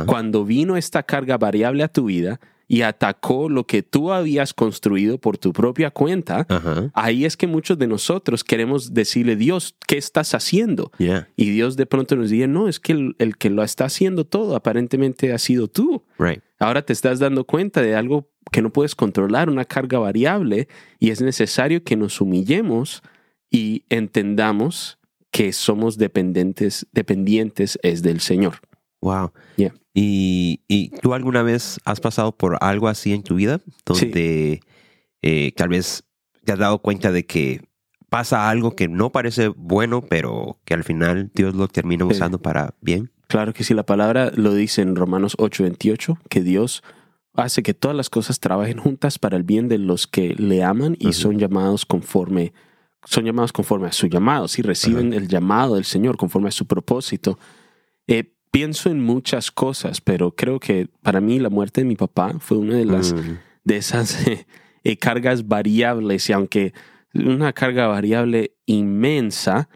cuando 0.05 0.45
vino 0.45 0.77
esta 0.77 1.03
carga 1.03 1.37
variable 1.37 1.83
a 1.83 1.89
tu 1.89 2.05
vida, 2.05 2.39
y 2.67 2.81
atacó 2.81 3.49
lo 3.49 3.65
que 3.65 3.83
tú 3.83 4.11
habías 4.11 4.53
construido 4.53 5.17
por 5.19 5.37
tu 5.37 5.53
propia 5.53 5.91
cuenta, 5.91 6.45
Ajá. 6.49 6.91
ahí 6.93 7.25
es 7.25 7.37
que 7.37 7.47
muchos 7.47 7.77
de 7.77 7.87
nosotros 7.87 8.43
queremos 8.43 8.93
decirle, 8.93 9.35
Dios, 9.35 9.75
¿qué 9.87 9.97
estás 9.97 10.33
haciendo? 10.33 10.91
Yeah. 10.97 11.27
Y 11.35 11.51
Dios 11.51 11.77
de 11.77 11.85
pronto 11.85 12.15
nos 12.15 12.29
dice, 12.29 12.47
no, 12.47 12.67
es 12.67 12.79
que 12.79 12.93
el, 12.93 13.15
el 13.19 13.37
que 13.37 13.49
lo 13.49 13.63
está 13.63 13.85
haciendo 13.85 14.25
todo 14.25 14.55
aparentemente 14.55 15.33
ha 15.33 15.37
sido 15.37 15.67
tú. 15.67 16.03
Right. 16.17 16.41
Ahora 16.59 16.83
te 16.83 16.93
estás 16.93 17.19
dando 17.19 17.43
cuenta 17.43 17.81
de 17.81 17.95
algo 17.95 18.29
que 18.51 18.61
no 18.61 18.71
puedes 18.71 18.95
controlar, 18.95 19.49
una 19.49 19.65
carga 19.65 19.99
variable, 19.99 20.67
y 20.99 21.09
es 21.09 21.21
necesario 21.21 21.83
que 21.83 21.95
nos 21.95 22.21
humillemos 22.21 23.03
y 23.51 23.83
entendamos 23.89 24.97
que 25.31 25.51
somos 25.51 25.97
dependientes, 25.97 26.87
dependientes 26.91 27.77
es 27.83 28.01
del 28.01 28.21
Señor. 28.21 28.55
Wow. 29.05 29.31
Yeah. 29.57 29.73
¿Y, 29.93 30.61
y 30.67 30.89
tú 31.01 31.13
alguna 31.13 31.43
vez 31.43 31.79
has 31.85 31.99
pasado 31.99 32.35
por 32.35 32.57
algo 32.61 32.87
así 32.87 33.13
en 33.13 33.21
tu 33.21 33.35
vida? 33.35 33.61
Donde 33.85 34.61
eh, 35.21 35.51
tal 35.55 35.69
vez 35.69 36.03
te 36.43 36.51
has 36.51 36.57
dado 36.59 36.79
cuenta 36.79 37.11
de 37.11 37.25
que 37.25 37.61
pasa 38.09 38.49
algo 38.49 38.75
que 38.75 38.87
no 38.87 39.11
parece 39.11 39.49
bueno, 39.49 40.01
pero 40.01 40.59
que 40.65 40.73
al 40.73 40.83
final 40.83 41.31
Dios 41.35 41.53
lo 41.53 41.67
termina 41.67 42.05
Sí. 42.05 42.11
usando 42.13 42.41
para 42.41 42.73
bien. 42.81 43.11
Claro 43.27 43.53
que 43.53 43.63
sí, 43.63 43.73
la 43.75 43.85
palabra 43.85 44.31
lo 44.35 44.53
dice 44.53 44.81
en 44.81 44.95
Romanos 44.95 45.35
8:28, 45.37 46.17
que 46.29 46.41
Dios 46.41 46.81
hace 47.35 47.61
que 47.63 47.73
todas 47.73 47.95
las 47.95 48.09
cosas 48.09 48.39
trabajen 48.39 48.77
juntas 48.79 49.19
para 49.19 49.37
el 49.37 49.43
bien 49.43 49.67
de 49.67 49.77
los 49.77 50.07
que 50.07 50.33
le 50.35 50.63
aman 50.63 50.95
y 50.99 51.13
son 51.13 51.37
llamados 51.37 51.85
conforme 51.85 52.53
son 53.07 53.23
llamados 53.25 53.51
conforme 53.53 53.87
a 53.87 53.91
su 53.91 54.07
llamado, 54.07 54.47
si 54.47 54.63
reciben 54.63 55.13
el 55.13 55.27
llamado 55.27 55.75
del 55.75 55.85
Señor 55.85 56.17
conforme 56.17 56.47
a 56.47 56.51
su 56.51 56.65
propósito. 56.65 57.37
Eh, 58.07 58.34
pienso 58.51 58.89
en 58.89 59.01
muchas 59.03 59.51
cosas, 59.51 60.01
pero 60.01 60.31
creo 60.31 60.59
que 60.59 60.87
para 61.01 61.21
mí 61.21 61.39
la 61.39 61.49
muerte 61.49 61.81
de 61.81 61.85
mi 61.85 61.95
papá 61.95 62.35
fue 62.39 62.57
una 62.57 62.75
de 62.75 62.85
las 62.85 63.13
Mm. 63.13 63.37
de 63.63 63.77
esas 63.77 64.17
eh, 64.83 64.97
cargas 64.97 65.47
variables 65.47 66.29
y 66.29 66.33
aunque 66.33 66.73
una 67.13 67.53
carga 67.53 67.87
variable 67.87 68.51
inmensa 68.65 69.69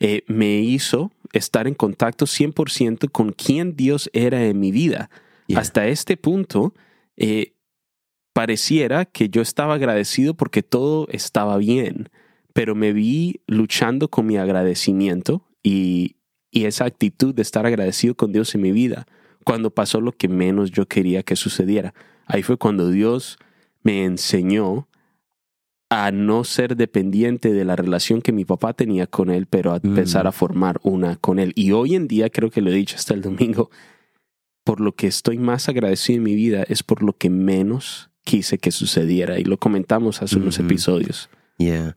eh, 0.00 0.22
me 0.26 0.58
hizo 0.60 1.12
estar 1.32 1.66
en 1.66 1.74
contacto 1.74 2.26
100% 2.26 3.10
con 3.10 3.32
quién 3.32 3.76
Dios 3.76 4.10
era 4.12 4.44
en 4.44 4.60
mi 4.60 4.70
vida. 4.72 5.10
Yeah. 5.46 5.60
Hasta 5.60 5.86
este 5.86 6.16
punto, 6.16 6.74
eh, 7.16 7.54
pareciera 8.32 9.04
que 9.06 9.28
yo 9.28 9.40
estaba 9.40 9.74
agradecido 9.74 10.34
porque 10.34 10.62
todo 10.62 11.06
estaba 11.10 11.56
bien, 11.56 12.10
pero 12.52 12.74
me 12.74 12.92
vi 12.92 13.40
luchando 13.46 14.08
con 14.08 14.26
mi 14.26 14.36
agradecimiento 14.36 15.46
y, 15.62 16.15
y 16.56 16.64
esa 16.64 16.86
actitud 16.86 17.34
de 17.34 17.42
estar 17.42 17.66
agradecido 17.66 18.14
con 18.14 18.32
Dios 18.32 18.54
en 18.54 18.62
mi 18.62 18.72
vida 18.72 19.06
cuando 19.44 19.70
pasó 19.70 20.00
lo 20.00 20.12
que 20.12 20.28
menos 20.28 20.70
yo 20.70 20.86
quería 20.86 21.22
que 21.22 21.36
sucediera. 21.36 21.92
Ahí 22.26 22.42
fue 22.42 22.56
cuando 22.56 22.90
Dios 22.90 23.38
me 23.82 24.04
enseñó 24.04 24.88
a 25.90 26.10
no 26.10 26.44
ser 26.44 26.74
dependiente 26.76 27.52
de 27.52 27.64
la 27.64 27.76
relación 27.76 28.22
que 28.22 28.32
mi 28.32 28.44
papá 28.44 28.72
tenía 28.72 29.06
con 29.06 29.28
él, 29.30 29.46
pero 29.46 29.72
a 29.72 29.76
Mm. 29.76 29.86
empezar 29.88 30.26
a 30.26 30.32
formar 30.32 30.80
una 30.82 31.16
con 31.16 31.38
él. 31.38 31.52
Y 31.54 31.72
hoy 31.72 31.94
en 31.94 32.08
día, 32.08 32.30
creo 32.30 32.50
que 32.50 32.60
lo 32.62 32.70
he 32.70 32.74
dicho 32.74 32.96
hasta 32.96 33.12
el 33.14 33.20
domingo, 33.22 33.70
por 34.64 34.80
lo 34.80 34.92
que 34.92 35.06
estoy 35.06 35.38
más 35.38 35.68
agradecido 35.68 36.16
en 36.16 36.24
mi 36.24 36.34
vida 36.34 36.64
es 36.68 36.82
por 36.82 37.02
lo 37.02 37.12
que 37.12 37.30
menos 37.30 38.10
quise 38.24 38.58
que 38.58 38.72
sucediera. 38.72 39.38
Y 39.38 39.44
lo 39.44 39.58
comentamos 39.58 40.22
hace 40.22 40.38
unos 40.38 40.58
episodios. 40.58 41.28
Yeah. 41.58 41.96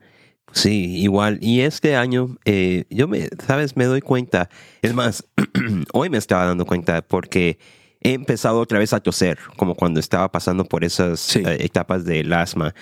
Sí, 0.51 0.97
igual. 1.01 1.37
Y 1.41 1.61
este 1.61 1.95
año, 1.95 2.37
eh, 2.45 2.85
yo 2.89 3.07
me, 3.07 3.27
sabes, 3.45 3.75
me 3.77 3.85
doy 3.85 4.01
cuenta. 4.01 4.49
Es 4.81 4.93
más, 4.93 5.23
hoy 5.93 6.09
me 6.09 6.17
estaba 6.17 6.45
dando 6.45 6.65
cuenta 6.65 7.01
porque 7.01 7.59
he 8.01 8.13
empezado 8.13 8.59
otra 8.59 8.79
vez 8.79 8.93
a 8.93 8.99
toser, 8.99 9.37
como 9.57 9.75
cuando 9.75 9.99
estaba 9.99 10.31
pasando 10.31 10.65
por 10.65 10.83
esas 10.83 11.19
Sí. 11.19 11.39
eh, 11.45 11.57
etapas 11.59 12.05
del 12.05 12.31
asma. 12.33 12.73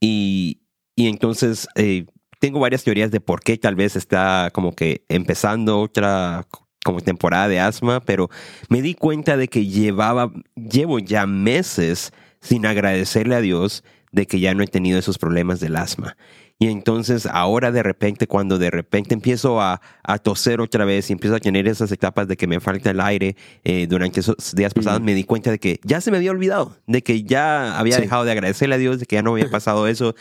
Y, 0.00 0.62
y 0.96 1.08
entonces 1.08 1.68
eh, 1.74 2.06
tengo 2.40 2.60
varias 2.60 2.84
teorías 2.84 3.10
de 3.10 3.20
por 3.20 3.40
qué 3.40 3.56
tal 3.56 3.74
vez 3.74 3.96
está 3.96 4.50
como 4.52 4.74
que 4.74 5.04
empezando 5.08 5.80
otra 5.80 6.46
como 6.84 7.00
temporada 7.00 7.46
de 7.46 7.60
asma, 7.60 8.00
pero 8.00 8.28
me 8.68 8.82
di 8.82 8.94
cuenta 8.94 9.36
de 9.36 9.46
que 9.46 9.66
llevaba, 9.66 10.32
llevo 10.56 10.98
ya 10.98 11.26
meses 11.26 12.12
sin 12.40 12.66
agradecerle 12.66 13.36
a 13.36 13.40
Dios 13.40 13.84
de 14.10 14.26
que 14.26 14.40
ya 14.40 14.52
no 14.54 14.64
he 14.64 14.66
tenido 14.66 14.98
esos 14.98 15.16
problemas 15.18 15.60
del 15.60 15.76
asma. 15.76 16.16
Y 16.62 16.68
entonces 16.68 17.26
ahora 17.26 17.72
de 17.72 17.82
repente, 17.82 18.28
cuando 18.28 18.56
de 18.58 18.70
repente 18.70 19.14
empiezo 19.14 19.60
a, 19.60 19.80
a 20.04 20.18
toser 20.18 20.60
otra 20.60 20.84
vez 20.84 21.10
y 21.10 21.12
empiezo 21.12 21.34
a 21.34 21.40
tener 21.40 21.66
esas 21.66 21.90
etapas 21.90 22.28
de 22.28 22.36
que 22.36 22.46
me 22.46 22.60
falta 22.60 22.90
el 22.90 23.00
aire 23.00 23.34
eh, 23.64 23.86
durante 23.88 24.20
esos 24.20 24.36
días 24.54 24.72
pasados, 24.72 25.00
Mm. 25.00 25.04
me 25.04 25.14
di 25.14 25.24
cuenta 25.24 25.50
de 25.50 25.58
que 25.58 25.80
ya 25.82 26.00
se 26.00 26.12
me 26.12 26.18
había 26.18 26.30
olvidado, 26.30 26.76
de 26.86 27.02
que 27.02 27.24
ya 27.24 27.78
había 27.78 27.96
Sí. 27.96 28.02
dejado 28.02 28.24
de 28.24 28.30
agradecerle 28.30 28.76
a 28.76 28.78
Dios, 28.78 29.00
de 29.00 29.06
que 29.06 29.16
ya 29.16 29.22
no 29.22 29.32
había 29.32 29.50
pasado 29.50 29.88
eso, 29.88 30.14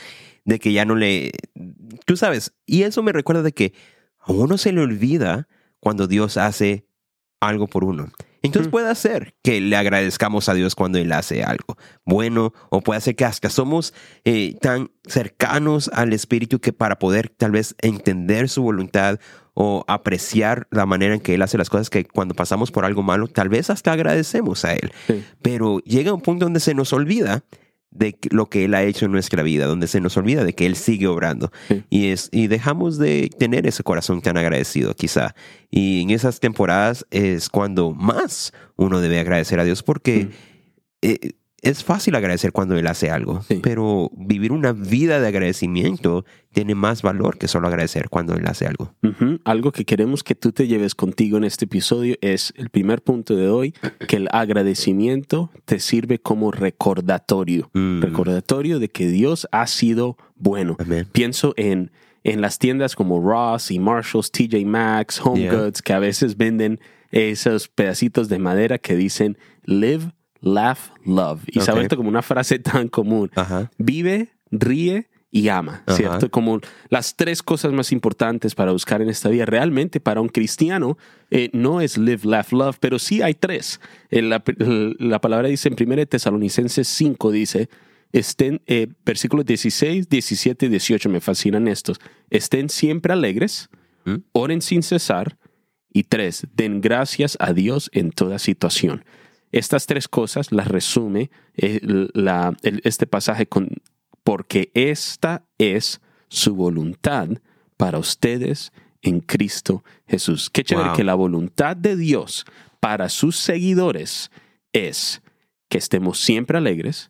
de 0.44 0.58
que 0.58 0.74
ya 0.74 0.84
no 0.84 0.96
le... 0.96 1.32
Tú 2.06 2.18
sabes, 2.18 2.54
y 2.66 2.84
eso 2.84 3.04
me 3.04 3.12
recuerda 3.12 3.44
de 3.44 3.52
que 3.52 3.74
a 4.20 4.32
uno 4.32 4.58
se 4.58 4.72
le 4.72 4.82
olvida 4.82 5.48
cuando 5.80 6.08
Dios 6.08 6.38
hace 6.38 6.88
algo 7.40 7.68
por 7.68 7.84
uno. 7.84 8.08
Entonces 8.44 8.68
Mm. 8.70 8.72
puede 8.72 8.96
ser 8.96 9.36
que 9.44 9.62
le 9.62 9.76
agradezcamos 9.76 10.50
a 10.50 10.54
Dios 10.54 10.74
cuando 10.76 10.98
Él 10.98 11.12
hace 11.12 11.44
algo 11.44 11.78
bueno, 12.06 12.54
o 12.70 12.82
puede 12.82 13.00
ser 13.02 13.16
que 13.16 13.26
hasta 13.26 13.50
somos 13.50 13.94
eh, 14.26 14.56
tan 14.62 14.90
cercanos 15.08 15.90
al 15.94 16.14
Espíritu 16.14 16.60
que 16.60 16.74
para 16.74 16.98
poder 16.98 17.30
tal 17.30 17.52
vez 17.52 17.76
entender 17.82 18.50
su 18.50 18.64
voluntad 18.64 19.20
o 19.54 19.84
apreciar 19.88 20.68
la 20.72 20.86
manera 20.86 21.14
en 21.14 21.20
que 21.20 21.34
Él 21.36 21.42
hace 21.42 21.58
las 21.58 21.70
cosas, 21.70 21.90
que 21.90 22.06
cuando 22.06 22.34
pasamos 22.34 22.72
por 22.72 22.86
algo 22.86 23.04
malo, 23.04 23.28
tal 23.28 23.50
vez 23.50 23.70
hasta 23.70 23.92
agradecemos 23.92 24.64
a 24.66 24.74
Él. 24.74 24.92
Sí. 25.08 25.24
Pero 25.42 25.80
llega 25.80 26.14
un 26.14 26.22
punto 26.22 26.46
donde 26.46 26.60
se 26.62 26.74
nos 26.74 26.94
olvida 26.94 27.44
de 27.92 28.18
lo 28.32 28.48
que 28.48 28.64
Él 28.66 28.74
ha 28.74 28.84
hecho 28.84 29.06
en 29.06 29.12
nuestra 29.12 29.44
vida, 29.44 29.66
donde 29.66 29.88
se 29.88 30.00
nos 30.00 30.16
olvida 30.18 30.44
de 30.44 30.54
que 30.54 30.66
Él 30.66 30.76
sigue 30.76 31.08
obrando. 31.08 31.52
Sí. 31.68 31.84
Y, 31.90 32.08
es, 32.08 32.30
y 32.32 32.48
dejamos 32.48 32.98
de 32.98 33.30
tener 33.38 33.68
ese 33.68 33.84
corazón 33.84 34.22
tan 34.22 34.38
agradecido, 34.38 34.96
quizá. 34.96 35.36
Y 35.70 36.02
en 36.02 36.10
esas 36.10 36.40
temporadas 36.40 37.06
es 37.12 37.50
cuando 37.50 37.92
más 37.94 38.54
uno 38.78 39.02
debe 39.02 39.20
agradecer 39.20 39.60
a 39.60 39.66
Dios, 39.66 39.84
porque 39.84 40.26
Mm. 40.26 40.30
eh, 41.04 41.32
es 41.62 41.84
fácil 41.84 42.16
agradecer 42.16 42.52
cuando 42.52 42.76
Él 42.78 42.88
hace 42.88 43.12
algo, 43.12 43.42
Sí. 43.44 43.60
pero 43.62 44.10
vivir 44.16 44.52
una 44.52 44.72
vida 44.74 45.20
de 45.20 45.28
agradecimiento 45.28 46.26
tiene 46.52 46.74
más 46.74 47.04
valor 47.04 47.38
que 47.38 47.48
solo 47.48 47.68
agradecer 47.68 48.10
cuando 48.10 48.34
Él 48.34 48.48
hace 48.48 48.66
algo. 48.66 48.96
Algo 49.46 49.72
que 49.72 49.86
queremos 49.86 50.24
que 50.24 50.34
tú 50.36 50.52
te 50.52 50.68
lleves 50.68 50.96
contigo 50.96 51.38
en 51.38 51.44
este 51.44 51.66
episodio 51.66 52.16
es 52.22 52.52
el 52.58 52.70
primer 52.70 53.02
punto 53.04 53.36
de 53.36 53.48
hoy, 53.50 53.74
que 54.08 54.16
el 54.18 54.28
agradecimiento 54.32 55.52
te 55.66 55.80
sirve 55.80 56.20
como 56.20 56.52
recordatorio. 56.52 57.70
Mm. 57.74 58.02
Recordatorio 58.02 58.80
de 58.80 58.90
que 58.90 59.08
Dios 59.08 59.48
ha 59.52 59.68
sido 59.68 60.18
bueno. 60.36 60.76
Amén. 60.80 61.08
Pienso 61.12 61.54
en, 61.58 61.92
en 62.24 62.42
las 62.42 62.58
tiendas 62.60 62.96
como 62.96 63.20
Ross 63.22 63.72
y 63.72 63.80
Marshalls, 63.80 64.32
TJ 64.32 64.66
Maxx, 64.66 65.22
Home 65.24 65.42
Yeah. 65.42 65.54
Goods, 65.54 65.82
que 65.82 65.94
a 65.94 66.00
veces 66.00 66.38
venden 66.38 66.80
esos 67.12 67.68
pedacitos 67.68 68.30
de 68.30 68.40
madera 68.40 68.78
que 68.78 68.96
dicen 68.96 69.38
live, 69.66 70.12
laugh, 70.42 70.92
love. 71.06 71.42
Y 71.48 71.60
se 71.62 71.70
ha 71.72 71.74
Ok. 71.74 71.80
vuelto 71.80 71.98
como 71.98 72.10
una 72.10 72.22
frase 72.22 72.60
tan 72.60 72.88
común. 72.88 73.32
Ajá. 73.36 73.72
Vive, 73.78 74.30
ríe 74.52 75.08
y 75.32 75.48
ama, 75.48 75.84
Ajá. 75.86 75.96
¿cierto? 75.96 76.30
Como 76.30 76.60
las 76.90 77.16
tres 77.16 77.42
cosas 77.42 77.72
más 77.72 77.92
importantes 77.94 78.54
para 78.54 78.74
buscar 78.74 79.02
en 79.02 79.10
esta 79.10 79.30
vida. 79.30 79.46
Realmente 79.46 80.00
para 80.02 80.20
un 80.20 80.28
cristiano 80.28 80.98
eh, 81.30 81.50
no 81.54 81.80
es 81.80 81.98
live, 81.98 82.22
laugh, 82.24 82.52
love, 82.52 82.78
pero 82.80 83.00
sí 83.00 83.22
hay 83.22 83.34
tres. 83.34 83.80
Eh, 84.10 84.22
la, 84.22 84.44
la 85.00 85.22
palabra 85.22 85.48
dice 85.48 85.70
en 85.70 85.76
1 85.80 86.06
Tesalonicenses 86.08 86.88
5, 86.90 87.32
dice, 87.32 87.70
estén, 88.12 88.62
eh, 88.66 88.88
versículos 89.06 89.46
16, 89.46 90.10
17 90.10 90.66
y 90.66 90.70
18, 90.70 91.08
me 91.08 91.22
fascinan 91.22 91.68
estos. 91.70 92.00
Estén 92.30 92.68
siempre 92.68 93.14
alegres, 93.14 93.70
¿Mm? 94.04 94.16
oren 94.34 94.62
sin 94.62 94.84
cesar, 94.84 95.38
y 95.94 96.04
tres, 96.04 96.48
den 96.56 96.82
gracias 96.82 97.38
a 97.40 97.54
Dios 97.54 97.90
en 97.94 98.12
toda 98.12 98.40
situación. 98.40 99.04
Estas 99.52 99.86
tres 99.86 100.08
cosas 100.08 100.52
las 100.52 100.68
resume 100.68 101.30
eh, 101.56 101.80
la- 102.14 102.56
el- 102.64 102.82
este 102.84 103.06
pasaje 103.08 103.46
con 103.48 103.70
porque 104.24 104.72
esta 104.74 105.44
es 105.58 106.00
su 106.30 106.56
voluntad 106.56 107.28
para 107.78 107.98
ustedes 107.98 108.72
en 109.02 109.20
Cristo 109.20 109.84
Jesús. 110.08 110.50
Qué 110.50 110.64
chévere 110.64 110.90
Wow. 110.90 110.98
que 110.98 111.04
la 111.04 111.16
voluntad 111.16 111.76
de 111.76 111.96
Dios 111.96 112.46
para 112.80 113.10
sus 113.10 113.36
seguidores 113.38 114.30
es 114.74 115.22
que 115.70 115.78
estemos 115.80 116.20
siempre 116.20 116.58
alegres, 116.58 117.10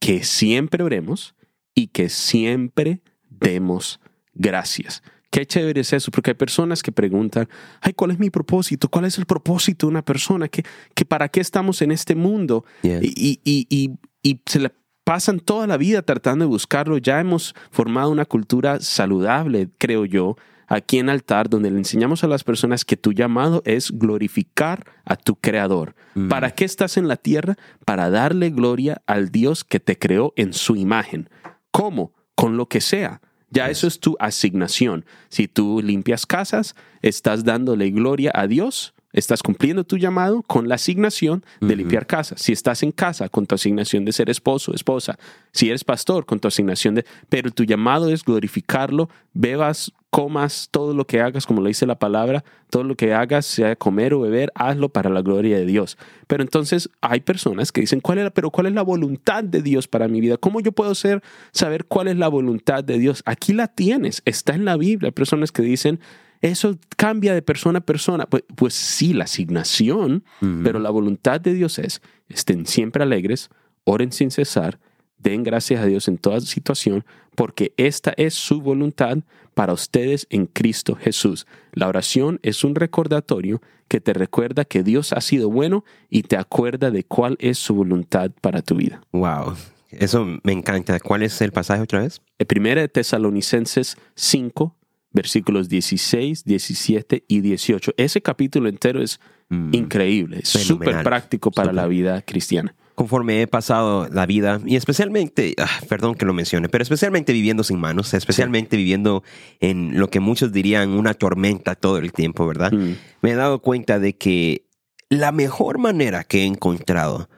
que 0.00 0.22
siempre 0.24 0.84
oremos 0.84 1.34
y 1.74 1.88
que 1.88 2.08
siempre 2.08 3.00
demos 3.28 4.00
gracias. 4.34 5.02
Qué 5.30 5.44
chévere 5.44 5.80
es 5.80 5.92
eso, 5.92 6.10
porque 6.10 6.30
hay 6.30 6.34
personas 6.34 6.82
que 6.82 6.92
preguntan, 6.92 7.48
ay, 7.80 7.92
¿cuál 7.92 8.12
es 8.12 8.18
mi 8.18 8.30
propósito? 8.30 8.88
¿Cuál 8.88 9.04
es 9.04 9.18
el 9.18 9.26
propósito 9.26 9.86
de 9.86 9.90
una 9.90 10.02
persona? 10.02 10.48
¿Que, 10.48 10.62
que 10.94 11.04
para 11.04 11.28
qué 11.28 11.40
estamos 11.40 11.82
en 11.82 11.92
este 11.92 12.14
mundo? 12.14 12.64
Yeah. 12.82 13.00
Y, 13.02 13.40
y, 13.44 13.66
y, 13.68 13.98
y 14.22 14.40
se 14.46 14.60
le 14.60 14.72
pasan 15.04 15.40
toda 15.40 15.66
la 15.66 15.76
vida 15.76 16.02
tratando 16.02 16.44
de 16.44 16.48
buscarlo. 16.48 16.98
Ya 16.98 17.20
hemos 17.20 17.54
formado 17.70 18.10
una 18.10 18.24
cultura 18.24 18.80
saludable, 18.80 19.68
creo 19.78 20.04
yo, 20.04 20.36
aquí 20.66 20.98
en 20.98 21.10
altar 21.10 21.48
donde 21.48 21.70
le 21.70 21.78
enseñamos 21.78 22.24
a 22.24 22.28
las 22.28 22.42
personas 22.42 22.84
que 22.84 22.96
tu 22.96 23.12
llamado 23.12 23.62
es 23.64 23.92
glorificar 23.92 24.84
a 25.04 25.16
tu 25.16 25.36
creador. 25.36 25.94
Mm. 26.14 26.28
¿Para 26.28 26.50
qué 26.50 26.64
estás 26.64 26.96
en 26.96 27.08
la 27.08 27.16
tierra? 27.16 27.56
Para 27.84 28.10
darle 28.10 28.50
gloria 28.50 29.02
al 29.06 29.30
Dios 29.30 29.64
que 29.64 29.80
te 29.80 29.98
creó 29.98 30.32
en 30.36 30.52
su 30.52 30.76
imagen. 30.76 31.28
¿Cómo? 31.70 32.12
Con 32.34 32.56
lo 32.56 32.66
que 32.66 32.80
sea. 32.80 33.20
Ya 33.56 33.70
eso 33.70 33.86
es 33.86 34.00
tu 34.00 34.16
asignación. 34.20 35.06
Si 35.30 35.48
tú 35.48 35.80
limpias 35.82 36.26
casas, 36.26 36.74
estás 37.00 37.42
dándole 37.42 37.90
gloria 37.90 38.30
a 38.34 38.46
Dios, 38.46 38.92
estás 39.16 39.42
cumpliendo 39.42 39.82
tu 39.82 39.96
llamado 39.96 40.42
con 40.42 40.68
la 40.68 40.76
asignación 40.76 41.44
de 41.60 41.74
limpiar 41.74 42.06
casa. 42.06 42.36
Si 42.38 42.52
estás 42.52 42.82
en 42.82 42.92
casa, 42.92 43.28
con 43.30 43.46
tu 43.46 43.54
asignación 43.54 44.04
de 44.04 44.12
ser 44.12 44.28
esposo, 44.28 44.74
esposa. 44.74 45.18
Si 45.52 45.68
eres 45.68 45.84
pastor, 45.84 46.26
con 46.26 46.38
tu 46.38 46.48
asignación 46.48 46.94
de... 46.94 47.06
Pero 47.30 47.50
tu 47.50 47.64
llamado 47.64 48.10
es 48.10 48.22
glorificarlo, 48.22 49.08
bebas, 49.32 49.92
comas, 50.10 50.68
todo 50.70 50.92
lo 50.94 51.06
que 51.06 51.20
hagas, 51.20 51.46
como 51.46 51.62
lo 51.62 51.68
dice 51.68 51.86
la 51.86 51.98
palabra, 51.98 52.44
todo 52.68 52.84
lo 52.84 52.94
que 52.94 53.14
hagas, 53.14 53.46
sea 53.46 53.74
comer 53.74 54.12
o 54.12 54.20
beber, 54.20 54.52
hazlo 54.54 54.90
para 54.90 55.08
la 55.08 55.22
gloria 55.22 55.56
de 55.56 55.64
Dios. 55.64 55.96
Pero 56.26 56.42
entonces 56.42 56.90
hay 57.00 57.20
personas 57.20 57.72
que 57.72 57.80
dicen, 57.80 58.00
¿cuál 58.00 58.18
es 58.18 58.24
la, 58.24 58.30
pero 58.30 58.50
cuál 58.50 58.66
es 58.66 58.74
la 58.74 58.82
voluntad 58.82 59.44
de 59.44 59.62
Dios 59.62 59.88
para 59.88 60.08
mi 60.08 60.20
vida? 60.20 60.36
¿Cómo 60.36 60.60
yo 60.60 60.72
puedo 60.72 60.94
ser, 60.94 61.22
saber 61.52 61.86
cuál 61.86 62.08
es 62.08 62.16
la 62.16 62.28
voluntad 62.28 62.84
de 62.84 62.98
Dios? 62.98 63.22
Aquí 63.24 63.54
la 63.54 63.68
tienes, 63.68 64.20
está 64.26 64.54
en 64.54 64.66
la 64.66 64.76
Biblia. 64.76 65.08
Hay 65.08 65.12
personas 65.12 65.52
que 65.52 65.62
dicen, 65.62 66.00
eso 66.46 66.78
cambia 66.96 67.34
de 67.34 67.42
persona 67.42 67.78
a 67.78 67.82
persona. 67.82 68.26
Pues, 68.26 68.44
pues 68.54 68.74
sí, 68.74 69.12
la 69.12 69.24
asignación, 69.24 70.24
pero 70.62 70.78
la 70.78 70.90
voluntad 70.90 71.40
de 71.40 71.54
Dios 71.54 71.78
es, 71.78 72.02
estén 72.28 72.66
siempre 72.66 73.02
alegres, 73.02 73.50
oren 73.84 74.12
sin 74.12 74.30
cesar, 74.30 74.78
den 75.18 75.42
gracias 75.42 75.82
a 75.82 75.86
Dios 75.86 76.08
en 76.08 76.18
toda 76.18 76.40
situación, 76.40 77.04
porque 77.34 77.72
esta 77.76 78.12
es 78.16 78.34
su 78.34 78.60
voluntad 78.60 79.18
para 79.54 79.72
ustedes 79.72 80.26
en 80.30 80.46
Cristo 80.46 80.94
Jesús. 80.94 81.46
La 81.72 81.88
oración 81.88 82.40
es 82.42 82.64
un 82.64 82.74
recordatorio 82.74 83.60
que 83.88 84.00
te 84.00 84.12
recuerda 84.12 84.64
que 84.64 84.82
Dios 84.82 85.12
ha 85.12 85.20
sido 85.20 85.48
bueno 85.50 85.84
y 86.10 86.22
te 86.22 86.36
acuerda 86.36 86.90
de 86.90 87.04
cuál 87.04 87.36
es 87.40 87.58
su 87.58 87.74
voluntad 87.74 88.30
para 88.40 88.62
tu 88.62 88.76
vida. 88.76 89.00
Wow. 89.12 89.54
Eso 89.90 90.26
me 90.42 90.52
encanta. 90.52 90.98
¿Cuál 91.00 91.22
es 91.22 91.40
el 91.40 91.52
pasaje 91.52 91.82
otra 91.82 92.00
vez? 92.00 92.20
El 92.38 92.46
primero 92.46 92.80
de 92.80 92.88
Tesalonicenses 92.88 93.96
5, 94.14 94.74
versículos 95.16 95.68
16, 95.68 96.44
17 96.44 97.24
y 97.26 97.40
18. 97.40 97.94
Ese 97.96 98.22
capítulo 98.22 98.68
entero 98.68 99.02
es 99.02 99.18
Mm. 99.48 99.74
increíble, 99.74 100.40
es 100.42 100.48
súper 100.48 101.04
práctico 101.04 101.52
para 101.52 101.72
la 101.72 101.86
vida 101.86 102.20
cristiana. 102.22 102.74
Conforme 102.96 103.42
he 103.42 103.46
pasado 103.46 104.08
la 104.08 104.26
vida, 104.26 104.60
y 104.64 104.74
especialmente, 104.74 105.54
ah, 105.58 105.68
perdón 105.88 106.14
que 106.14 106.24
lo 106.24 106.32
mencione, 106.32 106.68
pero 106.68 106.82
especialmente 106.82 107.32
viviendo 107.32 107.62
sin 107.62 107.78
manos, 107.78 108.12
especialmente 108.14 108.76
viviendo 108.76 109.22
en 109.60 110.00
lo 110.00 110.08
que 110.08 110.18
muchos 110.18 110.50
dirían 110.50 110.90
una 110.90 111.14
tormenta 111.14 111.74
todo 111.76 111.98
el 111.98 112.12
tiempo, 112.12 112.46
¿verdad? 112.46 112.72
Mm. 112.72 112.94
me 113.22 113.30
he 113.30 113.34
dado 113.34 113.60
cuenta 113.60 114.00
de 114.00 114.16
que 114.16 114.66
la 115.10 115.30
mejor 115.30 115.78
manera 115.78 116.24
que 116.24 116.42
he 116.42 116.46
encontrado 116.46 117.28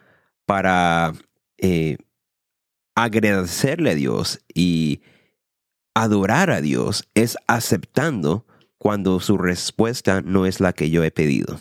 para 0.46 1.12
eh, 1.58 1.98
agradecerle 2.94 3.90
a 3.90 3.94
Dios 3.94 4.40
y 4.54 5.02
adorar 6.02 6.50
a 6.50 6.60
Dios 6.60 7.08
es 7.14 7.36
aceptando 7.46 8.46
cuando 8.78 9.18
su 9.20 9.36
respuesta 9.36 10.22
no 10.22 10.46
es 10.46 10.60
la 10.60 10.72
que 10.72 10.90
yo 10.90 11.02
he 11.02 11.10
pedido. 11.10 11.60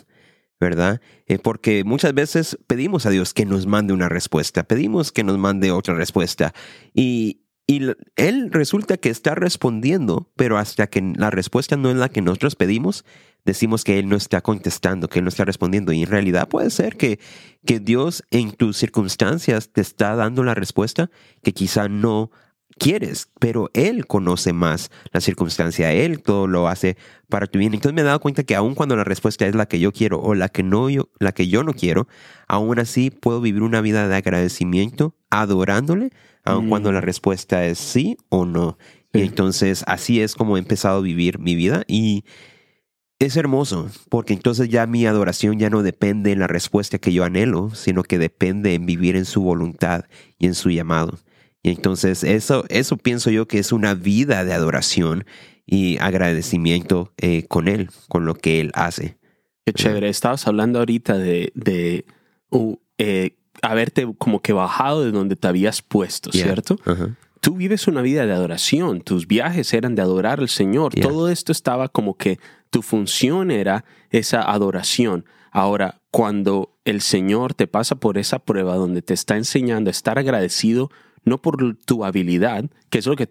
¿Verdad? 0.60 1.00
Eh, 1.26 1.38
porque 1.38 1.84
muchas 1.84 2.14
veces 2.14 2.58
pedimos 2.66 3.06
a 3.06 3.10
Dios 3.10 3.32
que 3.32 3.46
nos 3.46 3.66
mande 3.66 3.92
una 3.92 4.08
respuesta, 4.08 4.64
pedimos 4.64 5.12
que 5.12 5.22
nos 5.22 5.38
mande 5.38 5.70
otra 5.70 5.94
respuesta 5.94 6.52
y, 6.92 7.42
y 7.64 7.82
Él 8.16 8.50
resulta 8.50 8.96
que 8.96 9.08
está 9.08 9.36
respondiendo, 9.36 10.32
pero 10.34 10.58
hasta 10.58 10.88
que 10.88 11.00
la 11.16 11.30
respuesta 11.30 11.76
no 11.76 11.90
es 11.90 11.96
la 11.96 12.08
que 12.08 12.22
nosotros 12.22 12.56
pedimos, 12.56 13.04
decimos 13.44 13.84
que 13.84 14.00
Él 14.00 14.08
no 14.08 14.16
está 14.16 14.40
contestando, 14.40 15.08
que 15.08 15.20
Él 15.20 15.26
no 15.26 15.28
está 15.28 15.44
respondiendo. 15.44 15.92
Y 15.92 16.02
en 16.02 16.10
realidad 16.10 16.48
puede 16.48 16.70
ser 16.70 16.96
que, 16.96 17.20
que 17.64 17.78
Dios 17.78 18.24
en 18.32 18.50
tus 18.50 18.78
circunstancias 18.78 19.70
te 19.70 19.80
está 19.80 20.16
dando 20.16 20.42
la 20.42 20.54
respuesta 20.54 21.08
que 21.44 21.52
quizá 21.52 21.88
no 21.88 22.32
quieres, 22.78 23.28
pero 23.38 23.70
Él 23.74 24.06
conoce 24.06 24.52
más 24.52 24.90
la 25.12 25.20
circunstancia, 25.20 25.92
Él 25.92 26.22
todo 26.22 26.46
lo 26.46 26.68
hace 26.68 26.96
para 27.28 27.46
tu 27.46 27.58
bien. 27.58 27.74
Entonces 27.74 27.94
me 27.94 28.00
he 28.00 28.04
dado 28.04 28.20
cuenta 28.20 28.44
que 28.44 28.54
aun 28.54 28.74
cuando 28.74 28.96
la 28.96 29.04
respuesta 29.04 29.46
es 29.46 29.54
la 29.54 29.66
que 29.66 29.80
yo 29.80 29.92
quiero 29.92 30.20
o 30.20 30.34
la 30.34 30.48
que, 30.48 30.62
no 30.62 30.88
yo, 30.88 31.08
la 31.18 31.32
que 31.32 31.48
yo 31.48 31.64
no 31.64 31.74
quiero, 31.74 32.08
aún 32.46 32.78
así 32.78 33.10
puedo 33.10 33.40
vivir 33.40 33.62
una 33.62 33.80
vida 33.80 34.08
de 34.08 34.16
agradecimiento 34.16 35.14
adorándole, 35.30 36.10
aun 36.44 36.66
Mm. 36.66 36.68
cuando 36.70 36.92
la 36.92 37.00
respuesta 37.00 37.66
es 37.66 37.78
sí 37.78 38.16
o 38.28 38.46
no. 38.46 38.78
Y 39.12 39.22
entonces 39.22 39.84
así 39.86 40.20
es 40.20 40.34
como 40.34 40.56
he 40.56 40.60
empezado 40.60 40.98
a 40.98 41.02
vivir 41.02 41.38
mi 41.38 41.54
vida 41.54 41.82
y 41.88 42.24
es 43.18 43.36
hermoso, 43.36 43.90
porque 44.10 44.32
entonces 44.32 44.68
ya 44.68 44.86
mi 44.86 45.04
adoración 45.04 45.58
ya 45.58 45.70
no 45.70 45.82
depende 45.82 46.30
en 46.30 46.38
la 46.38 46.46
respuesta 46.46 46.98
que 46.98 47.12
yo 47.12 47.24
anhelo, 47.24 47.70
sino 47.74 48.04
que 48.04 48.18
depende 48.18 48.74
en 48.74 48.86
vivir 48.86 49.16
en 49.16 49.24
su 49.24 49.42
voluntad 49.42 50.04
y 50.38 50.46
en 50.46 50.54
su 50.54 50.70
llamado. 50.70 51.18
Y 51.62 51.70
entonces 51.70 52.24
eso, 52.24 52.64
eso 52.68 52.96
pienso 52.96 53.30
yo 53.30 53.48
que 53.48 53.58
es 53.58 53.72
una 53.72 53.94
vida 53.94 54.44
de 54.44 54.52
adoración 54.54 55.24
y 55.66 55.98
agradecimiento 55.98 57.12
eh, 57.18 57.44
con 57.48 57.68
Él, 57.68 57.90
con 58.08 58.24
lo 58.24 58.34
que 58.34 58.60
Él 58.60 58.70
hace. 58.74 59.18
Qué 59.66 59.72
chévere. 59.72 60.08
Estabas 60.08 60.46
hablando 60.46 60.78
ahorita 60.78 61.18
de, 61.18 61.52
de 61.54 62.06
uh, 62.50 62.76
eh, 62.96 63.36
haberte 63.60 64.06
como 64.16 64.40
que 64.40 64.52
bajado 64.52 65.04
de 65.04 65.10
donde 65.10 65.36
te 65.36 65.46
habías 65.48 65.82
puesto, 65.82 66.30
Yeah. 66.30 66.44
¿cierto? 66.46 66.76
Tú 67.40 67.54
vives 67.54 67.86
una 67.86 68.02
vida 68.02 68.26
de 68.26 68.32
adoración, 68.32 69.00
tus 69.00 69.26
viajes 69.28 69.72
eran 69.72 69.94
de 69.94 70.02
adorar 70.02 70.40
al 70.40 70.48
Señor, 70.48 70.94
Yeah. 70.94 71.06
todo 71.06 71.28
esto 71.28 71.52
estaba 71.52 71.88
como 71.88 72.16
que 72.16 72.38
tu 72.70 72.82
función 72.82 73.50
era 73.50 73.84
esa 74.10 74.42
adoración. 74.42 75.24
Ahora, 75.50 76.00
cuando 76.10 76.78
el 76.84 77.00
Señor 77.00 77.54
te 77.54 77.66
pasa 77.66 77.96
por 77.96 78.16
esa 78.16 78.38
prueba 78.38 78.76
donde 78.76 79.02
te 79.02 79.14
está 79.14 79.36
enseñando 79.36 79.88
a 79.88 79.92
estar 79.92 80.18
agradecido, 80.18 80.90
no 81.28 81.40
por 81.40 81.76
tu 81.84 82.04
habilidad, 82.04 82.64
que 82.90 82.98
es 82.98 83.06
lo 83.06 83.16
que 83.16 83.28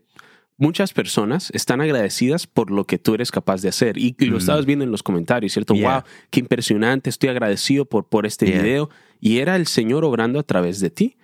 muchas 0.58 0.94
personas 0.94 1.52
están 1.54 1.82
agradecidas 1.82 2.48
por 2.48 2.72
lo 2.72 2.86
que 2.86 2.98
tú 2.98 3.14
eres 3.14 3.32
capaz 3.32 3.62
de 3.62 3.70
hacer. 3.70 3.98
Y, 3.98 4.16
y 4.20 4.26
lo 4.26 4.36
Mm. 4.36 4.40
estabas 4.40 4.66
viendo 4.66 4.86
en 4.86 4.92
los 4.92 5.04
comentarios, 5.04 5.54
¿cierto? 5.54 5.74
Yeah. 5.76 5.94
Wow, 5.96 6.04
qué 6.32 6.40
impresionante, 6.40 7.10
estoy 7.10 7.30
agradecido 7.30 7.86
por, 7.86 8.08
por 8.10 8.26
este 8.26 8.48
Yeah. 8.48 8.62
video. 8.62 8.90
Y 9.20 9.38
era 9.40 9.56
el 9.56 9.68
Señor 9.68 10.04
obrando 10.06 10.40
a 10.40 10.44
través 10.44 10.80
de 10.80 10.90
ti. 10.90 11.18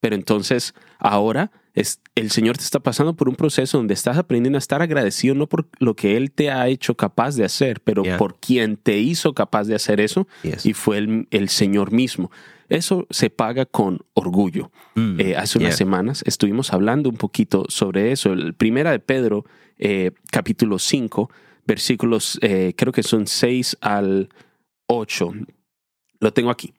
Pero 0.00 0.14
entonces 0.14 0.74
ahora 1.00 1.50
es, 1.74 2.00
el 2.14 2.30
Señor 2.30 2.56
te 2.56 2.62
está 2.62 2.78
pasando 2.78 3.16
por 3.16 3.28
un 3.28 3.34
proceso 3.34 3.78
donde 3.78 3.94
estás 3.94 4.16
aprendiendo 4.16 4.56
a 4.56 4.60
estar 4.60 4.80
agradecido 4.80 5.34
no 5.34 5.48
por 5.48 5.68
lo 5.80 5.94
que 5.96 6.16
Él 6.16 6.30
te 6.30 6.50
ha 6.52 6.68
hecho 6.68 6.94
capaz 6.96 7.34
de 7.34 7.44
hacer, 7.44 7.80
pero 7.80 8.04
Yeah. 8.04 8.16
por 8.16 8.38
quien 8.38 8.76
te 8.76 8.98
hizo 8.98 9.34
capaz 9.34 9.64
de 9.64 9.74
hacer 9.74 10.00
eso 10.00 10.28
Yes. 10.44 10.64
y 10.66 10.72
fue 10.72 10.98
el, 10.98 11.26
el 11.32 11.48
Señor 11.48 11.90
mismo. 11.90 12.30
Eso 12.68 13.06
se 13.10 13.30
paga 13.30 13.66
con 13.66 14.00
orgullo. 14.14 14.70
Mm, 14.94 15.20
Eh, 15.20 15.36
hace 15.36 15.58
unas 15.58 15.70
yeah. 15.70 15.76
semanas 15.76 16.22
estuvimos 16.26 16.72
hablando 16.72 17.08
un 17.08 17.16
poquito 17.16 17.64
sobre 17.68 18.12
eso. 18.12 18.32
El 18.32 18.54
primera 18.54 18.90
de 18.90 18.98
Pedro, 18.98 19.44
eh, 19.78 20.10
capítulo 20.30 20.78
5, 20.78 21.30
versículos, 21.66 22.38
eh, 22.42 22.74
creo 22.76 22.92
que 22.92 23.02
son 23.02 23.26
6 23.26 23.76
al 23.80 24.28
8. 24.86 25.32
Lo 26.20 26.32
tengo 26.32 26.50
aquí. 26.50 26.74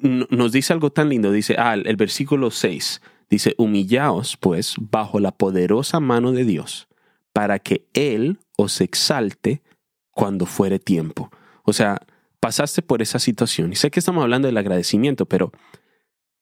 Nos 0.00 0.52
dice 0.52 0.72
algo 0.74 0.90
tan 0.90 1.08
lindo. 1.08 1.32
Dice, 1.32 1.56
ah, 1.58 1.74
el 1.74 1.96
versículo 1.96 2.50
6. 2.50 3.00
Dice, 3.30 3.54
humillaos 3.58 4.36
pues 4.36 4.74
bajo 4.78 5.18
la 5.18 5.32
poderosa 5.32 5.98
mano 6.00 6.32
de 6.32 6.44
Dios 6.44 6.86
para 7.32 7.58
que 7.58 7.86
Él 7.92 8.38
os 8.56 8.80
exalte 8.80 9.62
cuando 10.10 10.46
fuere 10.46 10.78
tiempo. 10.78 11.30
O 11.64 11.72
sea, 11.72 12.00
pasaste 12.40 12.82
por 12.82 13.02
esa 13.02 13.18
situación. 13.18 13.72
Y 13.72 13.76
sé 13.76 13.90
que 13.90 14.00
estamos 14.00 14.22
hablando 14.22 14.46
del 14.46 14.56
agradecimiento, 14.56 15.26
pero, 15.26 15.52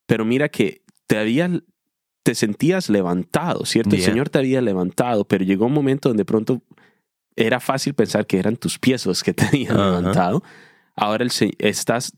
pero 0.07 0.25
mira 0.25 0.49
que 0.49 0.83
te 1.07 1.19
había, 1.19 1.51
te 2.23 2.35
sentías 2.35 2.89
levantado, 2.89 3.65
¿cierto? 3.65 3.95
El. 3.97 4.03
Señor 4.03 4.29
te 4.29 4.39
había 4.39 4.61
levantado, 4.61 5.25
pero 5.27 5.45
llegó 5.45 5.67
un 5.67 5.73
momento 5.73 6.09
donde 6.09 6.25
pronto 6.25 6.63
era 7.37 7.61
fácil 7.61 7.95
pensar 7.95 8.27
que 8.27 8.39
eran 8.39 8.57
tus 8.57 8.79
pies 8.79 9.07
los 9.07 9.23
que 9.23 9.35
te 9.35 9.45
habían 9.47 9.77
levantado. 9.77 10.43
Ahora 10.95 11.25
el, 11.25 11.33
estás 11.59 12.13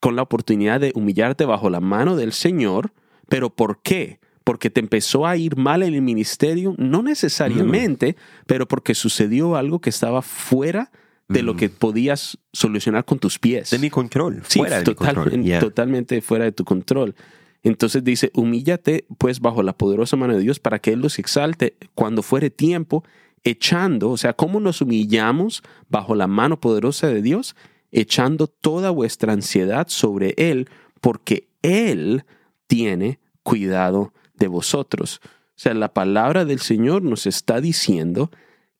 con 0.00 0.16
la 0.16 0.22
oportunidad 0.22 0.80
de 0.80 0.92
humillarte 0.94 1.44
bajo 1.44 1.70
la 1.70 1.80
mano 1.80 2.16
del 2.16 2.32
Señor, 2.32 2.92
pero 3.28 3.50
¿por 3.50 3.82
qué? 3.82 4.20
Porque 4.44 4.70
te 4.70 4.80
empezó 4.80 5.26
a 5.26 5.36
ir 5.36 5.56
mal 5.56 5.82
en 5.82 5.94
el 5.94 6.02
ministerio, 6.02 6.74
no 6.78 7.02
necesariamente, 7.02 8.16
pero 8.46 8.66
porque 8.66 8.94
sucedió 8.94 9.56
algo 9.56 9.80
que 9.80 9.90
estaba 9.90 10.22
fuera 10.22 10.90
de 11.28 11.42
lo 11.42 11.54
Mm. 11.54 11.56
que 11.58 11.68
podías 11.68 12.38
solucionar 12.52 13.04
con 13.04 13.18
tus 13.18 13.38
pies. 13.38 13.70
De 13.70 13.78
mi 13.78 13.90
control, 13.90 14.42
Sí, 14.48 14.58
fuera 14.60 14.78
de 14.78 14.84
total- 14.84 15.08
mi 15.08 15.22
control. 15.22 15.42
Yeah. 15.44 15.60
totalmente 15.60 16.20
fuera 16.22 16.44
de 16.46 16.52
tu 16.52 16.64
control. 16.64 17.14
Entonces 17.62 18.02
dice, 18.04 18.30
humíllate 18.34 19.04
pues 19.18 19.40
bajo 19.40 19.62
la 19.62 19.72
poderosa 19.76 20.16
mano 20.16 20.34
de 20.34 20.40
Dios 20.40 20.58
para 20.60 20.78
que 20.78 20.92
Él 20.92 21.00
los 21.00 21.18
exalte 21.18 21.76
cuando 21.94 22.22
fuere 22.22 22.50
tiempo, 22.50 23.04
echando, 23.44 24.10
o 24.10 24.16
sea, 24.16 24.32
¿cómo 24.32 24.58
nos 24.60 24.80
humillamos 24.80 25.62
bajo 25.88 26.14
la 26.14 26.26
mano 26.26 26.60
poderosa 26.60 27.08
de 27.08 27.20
Dios? 27.22 27.56
Echando 27.92 28.46
toda 28.46 28.90
vuestra 28.90 29.32
ansiedad 29.32 29.86
sobre 29.88 30.34
Él, 30.36 30.68
porque 31.00 31.48
Él 31.62 32.24
tiene 32.66 33.18
cuidado 33.42 34.12
de 34.34 34.46
vosotros. 34.48 35.20
O 35.24 35.28
sea, 35.60 35.74
la 35.74 35.92
palabra 35.92 36.44
del 36.44 36.60
Señor 36.60 37.02
nos 37.02 37.26
está 37.26 37.60
diciendo 37.60 38.30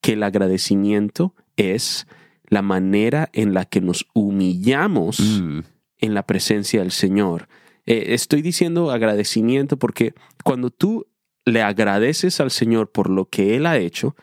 que 0.01 0.13
el 0.13 0.23
agradecimiento 0.23 1.35
es 1.57 2.07
la 2.49 2.63
manera 2.63 3.29
en 3.33 3.55
la 3.55 3.65
que 3.65 3.81
nos 3.81 4.07
humillamos 4.15 5.21
Mm. 5.21 5.61
en 6.01 6.15
la 6.15 6.25
presencia 6.27 6.81
del 6.81 6.93
Señor. 6.93 7.49
Eh, 7.87 8.15
estoy 8.15 8.43
diciendo 8.43 8.91
agradecimiento 8.91 9.77
porque 9.79 10.15
cuando 10.45 10.71
tú 10.71 11.07
le 11.45 11.63
agradeces 11.63 12.41
al 12.41 12.51
Señor 12.51 12.91
por 12.93 13.09
lo 13.11 13.25
que 13.27 13.57
Él 13.57 13.67
ha 13.67 13.79
hecho, 13.79 14.15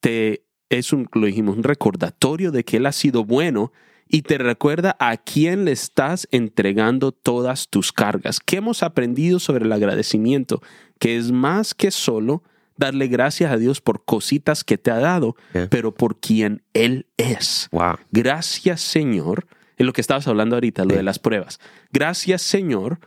te 0.00 0.44
es 0.70 0.92
un, 0.92 1.08
lo 1.12 1.26
dijimos, 1.26 1.56
un 1.56 1.62
recordatorio 1.62 2.50
de 2.50 2.64
que 2.64 2.78
Él 2.78 2.86
ha 2.86 2.92
sido 2.92 3.24
bueno 3.24 3.72
y 4.08 4.22
te 4.22 4.38
recuerda 4.38 4.96
a 4.98 5.16
quién 5.16 5.64
le 5.64 5.72
estás 5.72 6.28
entregando 6.30 7.12
todas 7.12 7.68
tus 7.68 7.92
cargas. 7.92 8.38
¿Qué 8.40 8.56
hemos 8.56 8.82
aprendido 8.82 9.38
sobre 9.38 9.64
el 9.64 9.72
agradecimiento? 9.72 10.62
Que 10.98 11.16
es 11.16 11.32
más 11.32 11.74
que 11.74 11.90
solo 11.90 12.42
darle 12.76 13.06
gracias 13.08 13.52
a 13.52 13.56
Dios 13.56 13.80
por 13.80 14.04
cositas 14.04 14.64
que 14.64 14.78
te 14.78 14.90
ha 14.90 14.98
dado, 14.98 15.36
Yeah. 15.52 15.68
pero 15.70 15.92
por 15.94 16.18
quien 16.20 16.62
Él 16.72 17.06
es. 17.16 17.68
Wow. 17.72 17.96
Gracias 18.10 18.80
Señor, 18.80 19.46
en 19.76 19.86
lo 19.86 19.92
que 19.92 20.00
estabas 20.00 20.26
hablando 20.28 20.56
ahorita, 20.56 20.84
lo 20.84 20.94
de 20.94 21.02
las 21.02 21.18
pruebas. 21.18 21.60
Gracias 21.92 22.42
Señor 22.42 22.98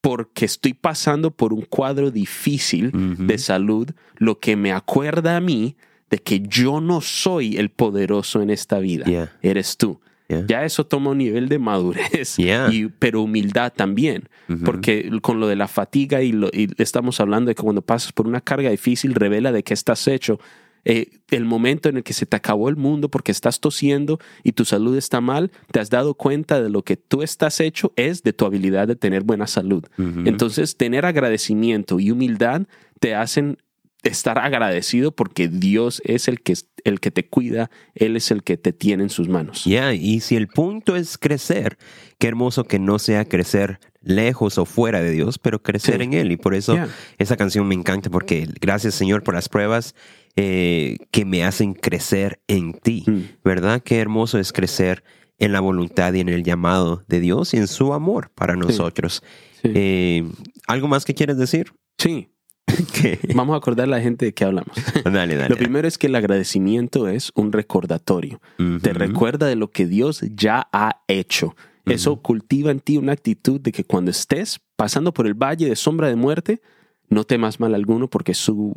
porque 0.00 0.46
estoy 0.46 0.72
pasando 0.74 1.30
por 1.30 1.52
un 1.52 1.62
cuadro 1.62 2.10
difícil 2.10 2.90
de 3.26 3.36
salud, 3.38 3.90
lo 4.16 4.38
que 4.40 4.56
me 4.56 4.72
acuerda 4.72 5.36
a 5.36 5.40
mí 5.40 5.76
de 6.08 6.18
que 6.18 6.40
yo 6.40 6.80
no 6.80 7.00
soy 7.02 7.56
el 7.58 7.70
poderoso 7.70 8.40
en 8.42 8.48
esta 8.50 8.78
vida, 8.78 9.04
Yeah. 9.04 9.32
eres 9.42 9.76
tú. 9.76 10.00
Yeah. 10.30 10.46
Ya 10.46 10.64
eso 10.64 10.86
toma 10.86 11.10
un 11.10 11.18
nivel 11.18 11.48
de 11.48 11.58
madurez, 11.58 12.36
Yeah. 12.38 12.72
y, 12.72 12.86
pero 12.86 13.22
humildad 13.22 13.72
también, 13.74 14.28
porque 14.64 15.10
con 15.22 15.40
lo 15.40 15.48
de 15.48 15.56
la 15.56 15.66
fatiga 15.68 16.22
y, 16.22 16.32
lo- 16.32 16.48
y 16.52 16.68
estamos 16.78 17.20
hablando 17.20 17.48
de 17.48 17.54
que 17.54 17.62
cuando 17.62 17.82
pasas 17.82 18.12
por 18.12 18.26
una 18.26 18.40
carga 18.40 18.70
difícil 18.70 19.14
revela 19.14 19.52
de 19.52 19.62
qué 19.62 19.74
estás 19.74 20.06
hecho. 20.08 20.38
Eh, 20.86 21.10
el 21.30 21.44
momento 21.44 21.90
en 21.90 21.98
el 21.98 22.02
que 22.02 22.14
se 22.14 22.24
te 22.24 22.36
acabó 22.36 22.70
el 22.70 22.76
mundo 22.76 23.10
porque 23.10 23.32
estás 23.32 23.60
tosiendo 23.60 24.18
y 24.42 24.52
tu 24.52 24.64
salud 24.64 24.96
está 24.96 25.20
mal, 25.20 25.50
te 25.72 25.78
has 25.78 25.90
dado 25.90 26.14
cuenta 26.14 26.62
de 26.62 26.70
lo 26.70 26.82
que 26.84 26.96
tú 26.96 27.22
estás 27.22 27.60
hecho 27.60 27.92
es 27.96 28.22
de 28.22 28.32
tu 28.32 28.46
habilidad 28.46 28.88
de 28.88 28.96
tener 28.96 29.22
buena 29.22 29.46
salud. 29.46 29.84
Entonces, 29.98 30.78
tener 30.78 31.04
agradecimiento 31.04 32.00
y 32.00 32.10
humildad 32.10 32.62
te 32.98 33.14
hacen 33.14 33.58
estar 34.02 34.38
agradecido 34.38 35.12
porque 35.12 35.48
Dios 35.48 36.00
es 36.04 36.26
el 36.28 36.40
que, 36.40 36.54
el 36.84 37.00
que 37.00 37.10
te 37.10 37.28
cuida, 37.28 37.70
Él 37.94 38.16
es 38.16 38.30
el 38.30 38.42
que 38.42 38.56
te 38.56 38.72
tiene 38.72 39.02
en 39.04 39.10
sus 39.10 39.28
manos. 39.28 39.64
Ya, 39.64 39.92
y 39.94 40.20
si 40.20 40.36
el 40.36 40.48
punto 40.48 40.96
es 40.96 41.18
crecer, 41.18 41.76
qué 42.18 42.28
hermoso 42.28 42.64
que 42.64 42.78
no 42.78 42.98
sea 42.98 43.24
crecer 43.26 43.78
lejos 44.00 44.56
o 44.56 44.64
fuera 44.64 45.02
de 45.02 45.10
Dios, 45.10 45.38
pero 45.38 45.62
crecer 45.62 45.96
Sí. 45.98 46.02
en 46.04 46.14
Él. 46.14 46.32
Y 46.32 46.36
por 46.38 46.54
eso 46.54 46.74
Yeah. 46.74 46.88
esa 47.18 47.36
canción 47.36 47.68
me 47.68 47.74
encanta, 47.74 48.08
porque 48.08 48.48
gracias 48.60 48.94
Señor 48.94 49.22
por 49.22 49.34
las 49.34 49.48
pruebas 49.48 49.94
eh, 50.36 50.96
que 51.10 51.24
me 51.24 51.44
hacen 51.44 51.74
crecer 51.74 52.40
en 52.48 52.72
ti. 52.72 53.04
Mm. 53.06 53.20
¿Verdad? 53.44 53.82
Qué 53.82 53.98
hermoso 53.98 54.38
es 54.38 54.52
crecer 54.52 55.02
en 55.38 55.52
la 55.52 55.60
voluntad 55.60 56.12
y 56.14 56.20
en 56.20 56.28
el 56.28 56.44
llamado 56.44 57.04
de 57.08 57.18
Dios 57.20 57.52
y 57.52 57.56
en 57.58 57.66
su 57.66 57.92
amor 57.92 58.30
para 58.34 58.54
nosotros. 58.56 59.22
Sí. 59.62 59.70
Eh, 59.74 60.30
¿Algo 60.66 60.86
más 60.88 61.04
que 61.04 61.14
quieres 61.14 61.36
decir? 61.36 61.72
Sí. 61.98 62.28
Vamos 63.34 63.54
a 63.54 63.56
acordar 63.58 63.84
a 63.84 63.90
la 63.90 64.00
gente 64.00 64.24
de 64.26 64.32
qué 64.34 64.44
hablamos. 64.44 64.70
dale, 65.04 65.36
dale. 65.36 65.48
Lo 65.50 65.56
primero 65.56 65.86
es 65.88 65.98
que 65.98 66.06
el 66.08 66.14
agradecimiento 66.14 67.08
es 67.08 67.32
un 67.34 67.52
recordatorio. 67.52 68.40
Te 68.82 68.92
recuerda 68.92 69.46
de 69.46 69.56
lo 69.56 69.70
que 69.70 69.86
Dios 69.86 70.20
ya 70.34 70.68
ha 70.72 71.02
hecho. 71.08 71.54
Eso 71.86 72.20
cultiva 72.22 72.70
en 72.70 72.78
ti 72.80 72.98
una 72.98 73.12
actitud 73.12 73.60
de 73.60 73.72
que 73.72 73.82
cuando 73.84 74.10
estés 74.12 74.60
pasando 74.76 75.12
por 75.12 75.26
el 75.26 75.34
valle 75.34 75.68
de 75.68 75.74
sombra 75.74 76.08
de 76.08 76.14
muerte, 76.16 76.60
no 77.08 77.24
temas 77.24 77.58
mal 77.58 77.74
alguno 77.74 78.08
porque 78.08 78.32
su, 78.34 78.74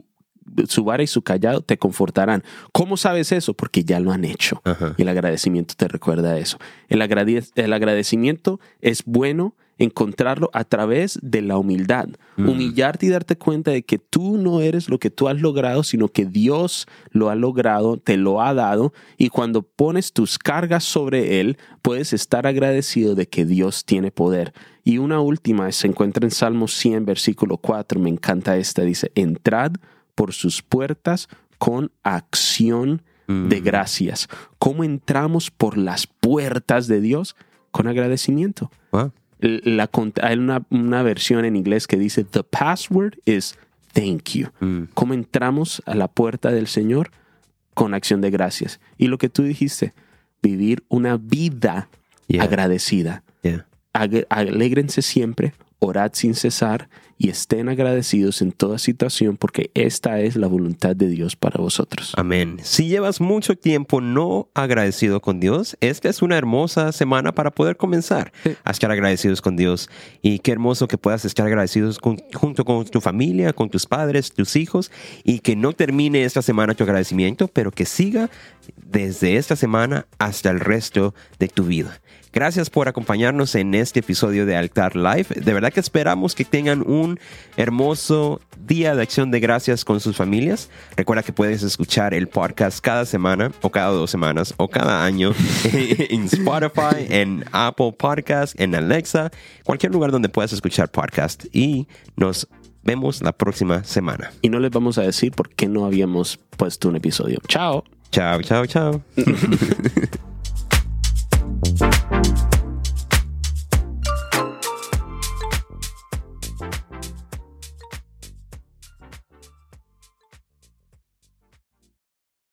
su 0.68 0.84
vara 0.84 1.04
y 1.04 1.08
su 1.08 1.22
callado 1.22 1.62
te 1.62 1.78
confortarán. 1.78 2.44
¿Cómo 2.72 2.98
sabes 2.98 3.32
eso? 3.32 3.54
Porque 3.54 3.84
ya 3.84 4.00
lo 4.00 4.12
han 4.12 4.26
hecho. 4.26 4.62
Ajá. 4.64 4.96
Y 4.98 5.04
el 5.04 5.10
agradecimiento 5.10 5.76
te 5.78 5.88
recuerda 5.88 6.40
eso. 6.40 6.58
El, 6.90 7.02
agrade- 7.02 7.52
el 7.54 7.74
agradecimiento 7.74 8.60
es 8.82 9.04
bueno 9.06 9.56
encontrarlo 9.78 10.50
a 10.54 10.64
través 10.64 11.20
de 11.22 11.42
la 11.42 11.58
humildad. 11.58 12.10
Mm. 12.38 12.50
Humillarte 12.50 13.06
y 13.06 13.10
darte 13.10 13.38
cuenta 13.38 13.72
de 13.72 13.84
que 13.84 13.98
tú 13.98 14.38
no 14.38 14.62
eres 14.62 14.90
lo 14.90 15.00
que 15.00 15.10
tú 15.10 15.28
has 15.28 15.40
logrado, 15.42 15.84
sino 15.84 16.08
que 16.08 16.26
Dios 16.26 16.88
lo 17.12 17.30
ha 17.30 17.36
logrado, 17.36 17.98
te 17.98 18.18
lo 18.18 18.42
ha 18.42 18.54
dado. 18.54 18.94
Y 19.18 19.30
cuando 19.30 19.62
pones 19.64 20.14
tus 20.14 20.38
cargas 20.38 20.84
sobre 20.84 21.40
Él, 21.40 21.58
puedes 21.82 22.14
estar 22.14 22.48
agradecido 22.48 23.16
de 23.16 23.28
que 23.28 23.46
Dios 23.46 23.86
tiene 23.86 24.12
poder. 24.12 24.54
Y 24.84 24.98
una 24.98 25.22
última 25.22 25.72
se 25.72 25.88
encuentra 25.88 26.26
en 26.26 26.32
Salmo 26.32 26.68
100, 26.68 27.06
versículo 27.06 27.58
4. 27.58 28.00
Me 28.00 28.10
encanta 28.10 28.58
esta. 28.58 28.84
Dice, 28.84 29.12
entrad 29.16 29.74
por 30.16 30.34
sus 30.34 30.62
puertas 30.62 31.30
con 31.58 31.92
acción 32.04 33.02
de 33.28 33.62
Mm. 33.62 33.64
gracias. 33.64 34.28
¿Cómo 34.60 34.84
entramos 34.84 35.50
por 35.50 35.78
las 35.78 36.08
puertas 36.08 36.88
de 36.88 37.00
Dios? 37.02 37.36
Con 37.72 37.88
agradecimiento. 37.88 38.70
Wow. 38.92 39.12
La, 39.44 39.90
hay 40.22 40.38
una, 40.38 40.64
una 40.70 41.04
versión 41.04 41.44
en 41.46 41.56
inglés 41.56 41.86
que 41.88 41.98
dice, 41.98 42.24
the 42.24 42.44
password 42.44 43.16
is 43.26 43.58
thank 43.94 44.30
you. 44.32 44.48
Mm. 44.60 44.84
¿Cómo 44.94 45.14
entramos 45.14 45.82
a 45.86 45.96
la 45.96 46.08
puerta 46.08 46.52
del 46.52 46.68
Señor? 46.68 47.12
Con 47.74 47.94
acción 47.94 48.22
de 48.22 48.30
gracias. 48.32 48.80
Y 48.98 49.08
lo 49.08 49.18
que 49.18 49.30
tú 49.30 49.44
dijiste, 49.44 49.94
vivir 50.42 50.84
una 50.90 51.18
vida 51.18 51.90
Yeah. 52.28 52.44
agradecida. 52.44 53.22
Yeah. 53.42 53.66
Ag- 53.94 54.26
Alégrense 54.30 55.02
siempre, 55.02 55.54
orad 55.80 56.12
sin 56.14 56.36
cesar 56.36 56.88
y 57.18 57.30
estén 57.30 57.70
agradecidos 57.70 58.42
en 58.42 58.52
toda 58.52 58.78
situación 58.80 59.38
porque 59.38 59.72
esta 59.74 60.20
es 60.20 60.36
la 60.36 60.48
voluntad 60.48 60.96
de 60.96 61.08
Dios 61.08 61.36
para 61.36 61.62
vosotros. 61.62 62.14
Amén. 62.18 62.58
Si 62.64 62.88
llevas 62.88 63.22
mucho 63.22 63.56
tiempo 63.56 64.02
no 64.02 64.50
agradecido 64.54 65.22
con 65.22 65.40
Dios, 65.40 65.78
esta 65.80 66.10
es 66.10 66.22
una 66.22 66.38
hermosa 66.38 66.92
semana 66.92 67.34
para 67.34 67.52
poder 67.52 67.78
comenzar 67.78 68.32
Sí. 68.44 68.56
a 68.64 68.72
estar 68.72 68.92
agradecidos 68.92 69.42
con 69.42 69.56
Dios. 69.56 69.90
Y 70.22 70.40
qué 70.40 70.52
hermoso 70.52 70.88
que 70.88 70.98
puedas 70.98 71.24
estar 71.26 71.46
agradecidos 71.46 72.00
con- 72.00 72.22
junto 72.34 72.66
con 72.66 72.86
tu 72.86 73.00
familia, 73.02 73.54
con 73.54 73.70
tus 73.70 73.86
padres, 73.86 74.32
tus 74.34 74.56
hijos, 74.56 74.92
y 75.24 75.40
que 75.40 75.56
no 75.56 75.74
termine 75.74 76.24
esta 76.24 76.42
semana 76.42 76.74
tu 76.74 76.84
agradecimiento, 76.84 77.48
pero 77.48 77.72
que 77.72 77.86
siga 77.86 78.30
desde 78.84 79.38
esta 79.38 79.56
semana 79.56 80.08
hasta 80.20 80.50
el 80.50 80.60
resto 80.60 81.14
de 81.40 81.48
tu 81.48 81.66
vida. 81.66 82.00
Gracias 82.32 82.72
por 82.72 82.88
acompañarnos 82.88 83.54
en 83.54 83.76
este 83.76 84.00
episodio 84.00 84.48
de 84.48 84.56
Altar 84.56 84.96
Live. 84.96 85.28
De 85.44 85.54
verdad 85.54 85.72
que 85.72 85.80
esperamos 85.80 86.34
que 86.34 86.44
tengan 86.46 86.84
un 87.04 87.20
hermoso 87.58 88.42
día 88.58 88.96
de 88.96 89.02
acción 89.02 89.32
de 89.32 89.40
gracias 89.40 89.86
con 89.86 90.00
sus 90.00 90.16
familias. 90.16 90.70
Recuerda 90.96 91.24
que 91.24 91.34
puedes 91.34 91.64
escuchar 91.64 92.14
el 92.14 92.28
podcast 92.28 92.80
cada 92.80 93.06
semana 93.06 93.52
o 93.62 93.70
cada 93.70 93.90
dos 93.90 94.10
semanas 94.10 94.54
o 94.58 94.68
cada 94.68 95.06
año 95.06 95.34
en 95.74 96.24
Spotify, 96.26 97.06
en 97.10 97.46
Apple 97.52 97.94
Podcast, 97.98 98.60
en 98.60 98.76
Alexa, 98.76 99.32
cualquier 99.64 99.92
lugar 99.92 100.12
donde 100.12 100.30
puedas 100.30 100.54
escuchar 100.54 100.90
podcast. 100.90 101.46
Y 101.52 101.88
nos 102.16 102.48
vemos 102.84 103.22
la 103.22 103.32
próxima 103.34 103.84
semana. 103.84 104.32
Y 104.42 104.50
no 104.50 104.60
les 104.60 104.72
vamos 104.72 104.98
a 104.98 105.02
decir 105.02 105.32
por 105.32 105.50
qué 105.50 105.68
no 105.68 105.86
habíamos 105.86 106.40
puesto 106.58 106.90
un 106.90 106.96
episodio. 106.96 107.40
Chao. 107.48 107.84
Chao, 108.12 108.42
chao, 108.42 108.66
chao. 108.66 109.02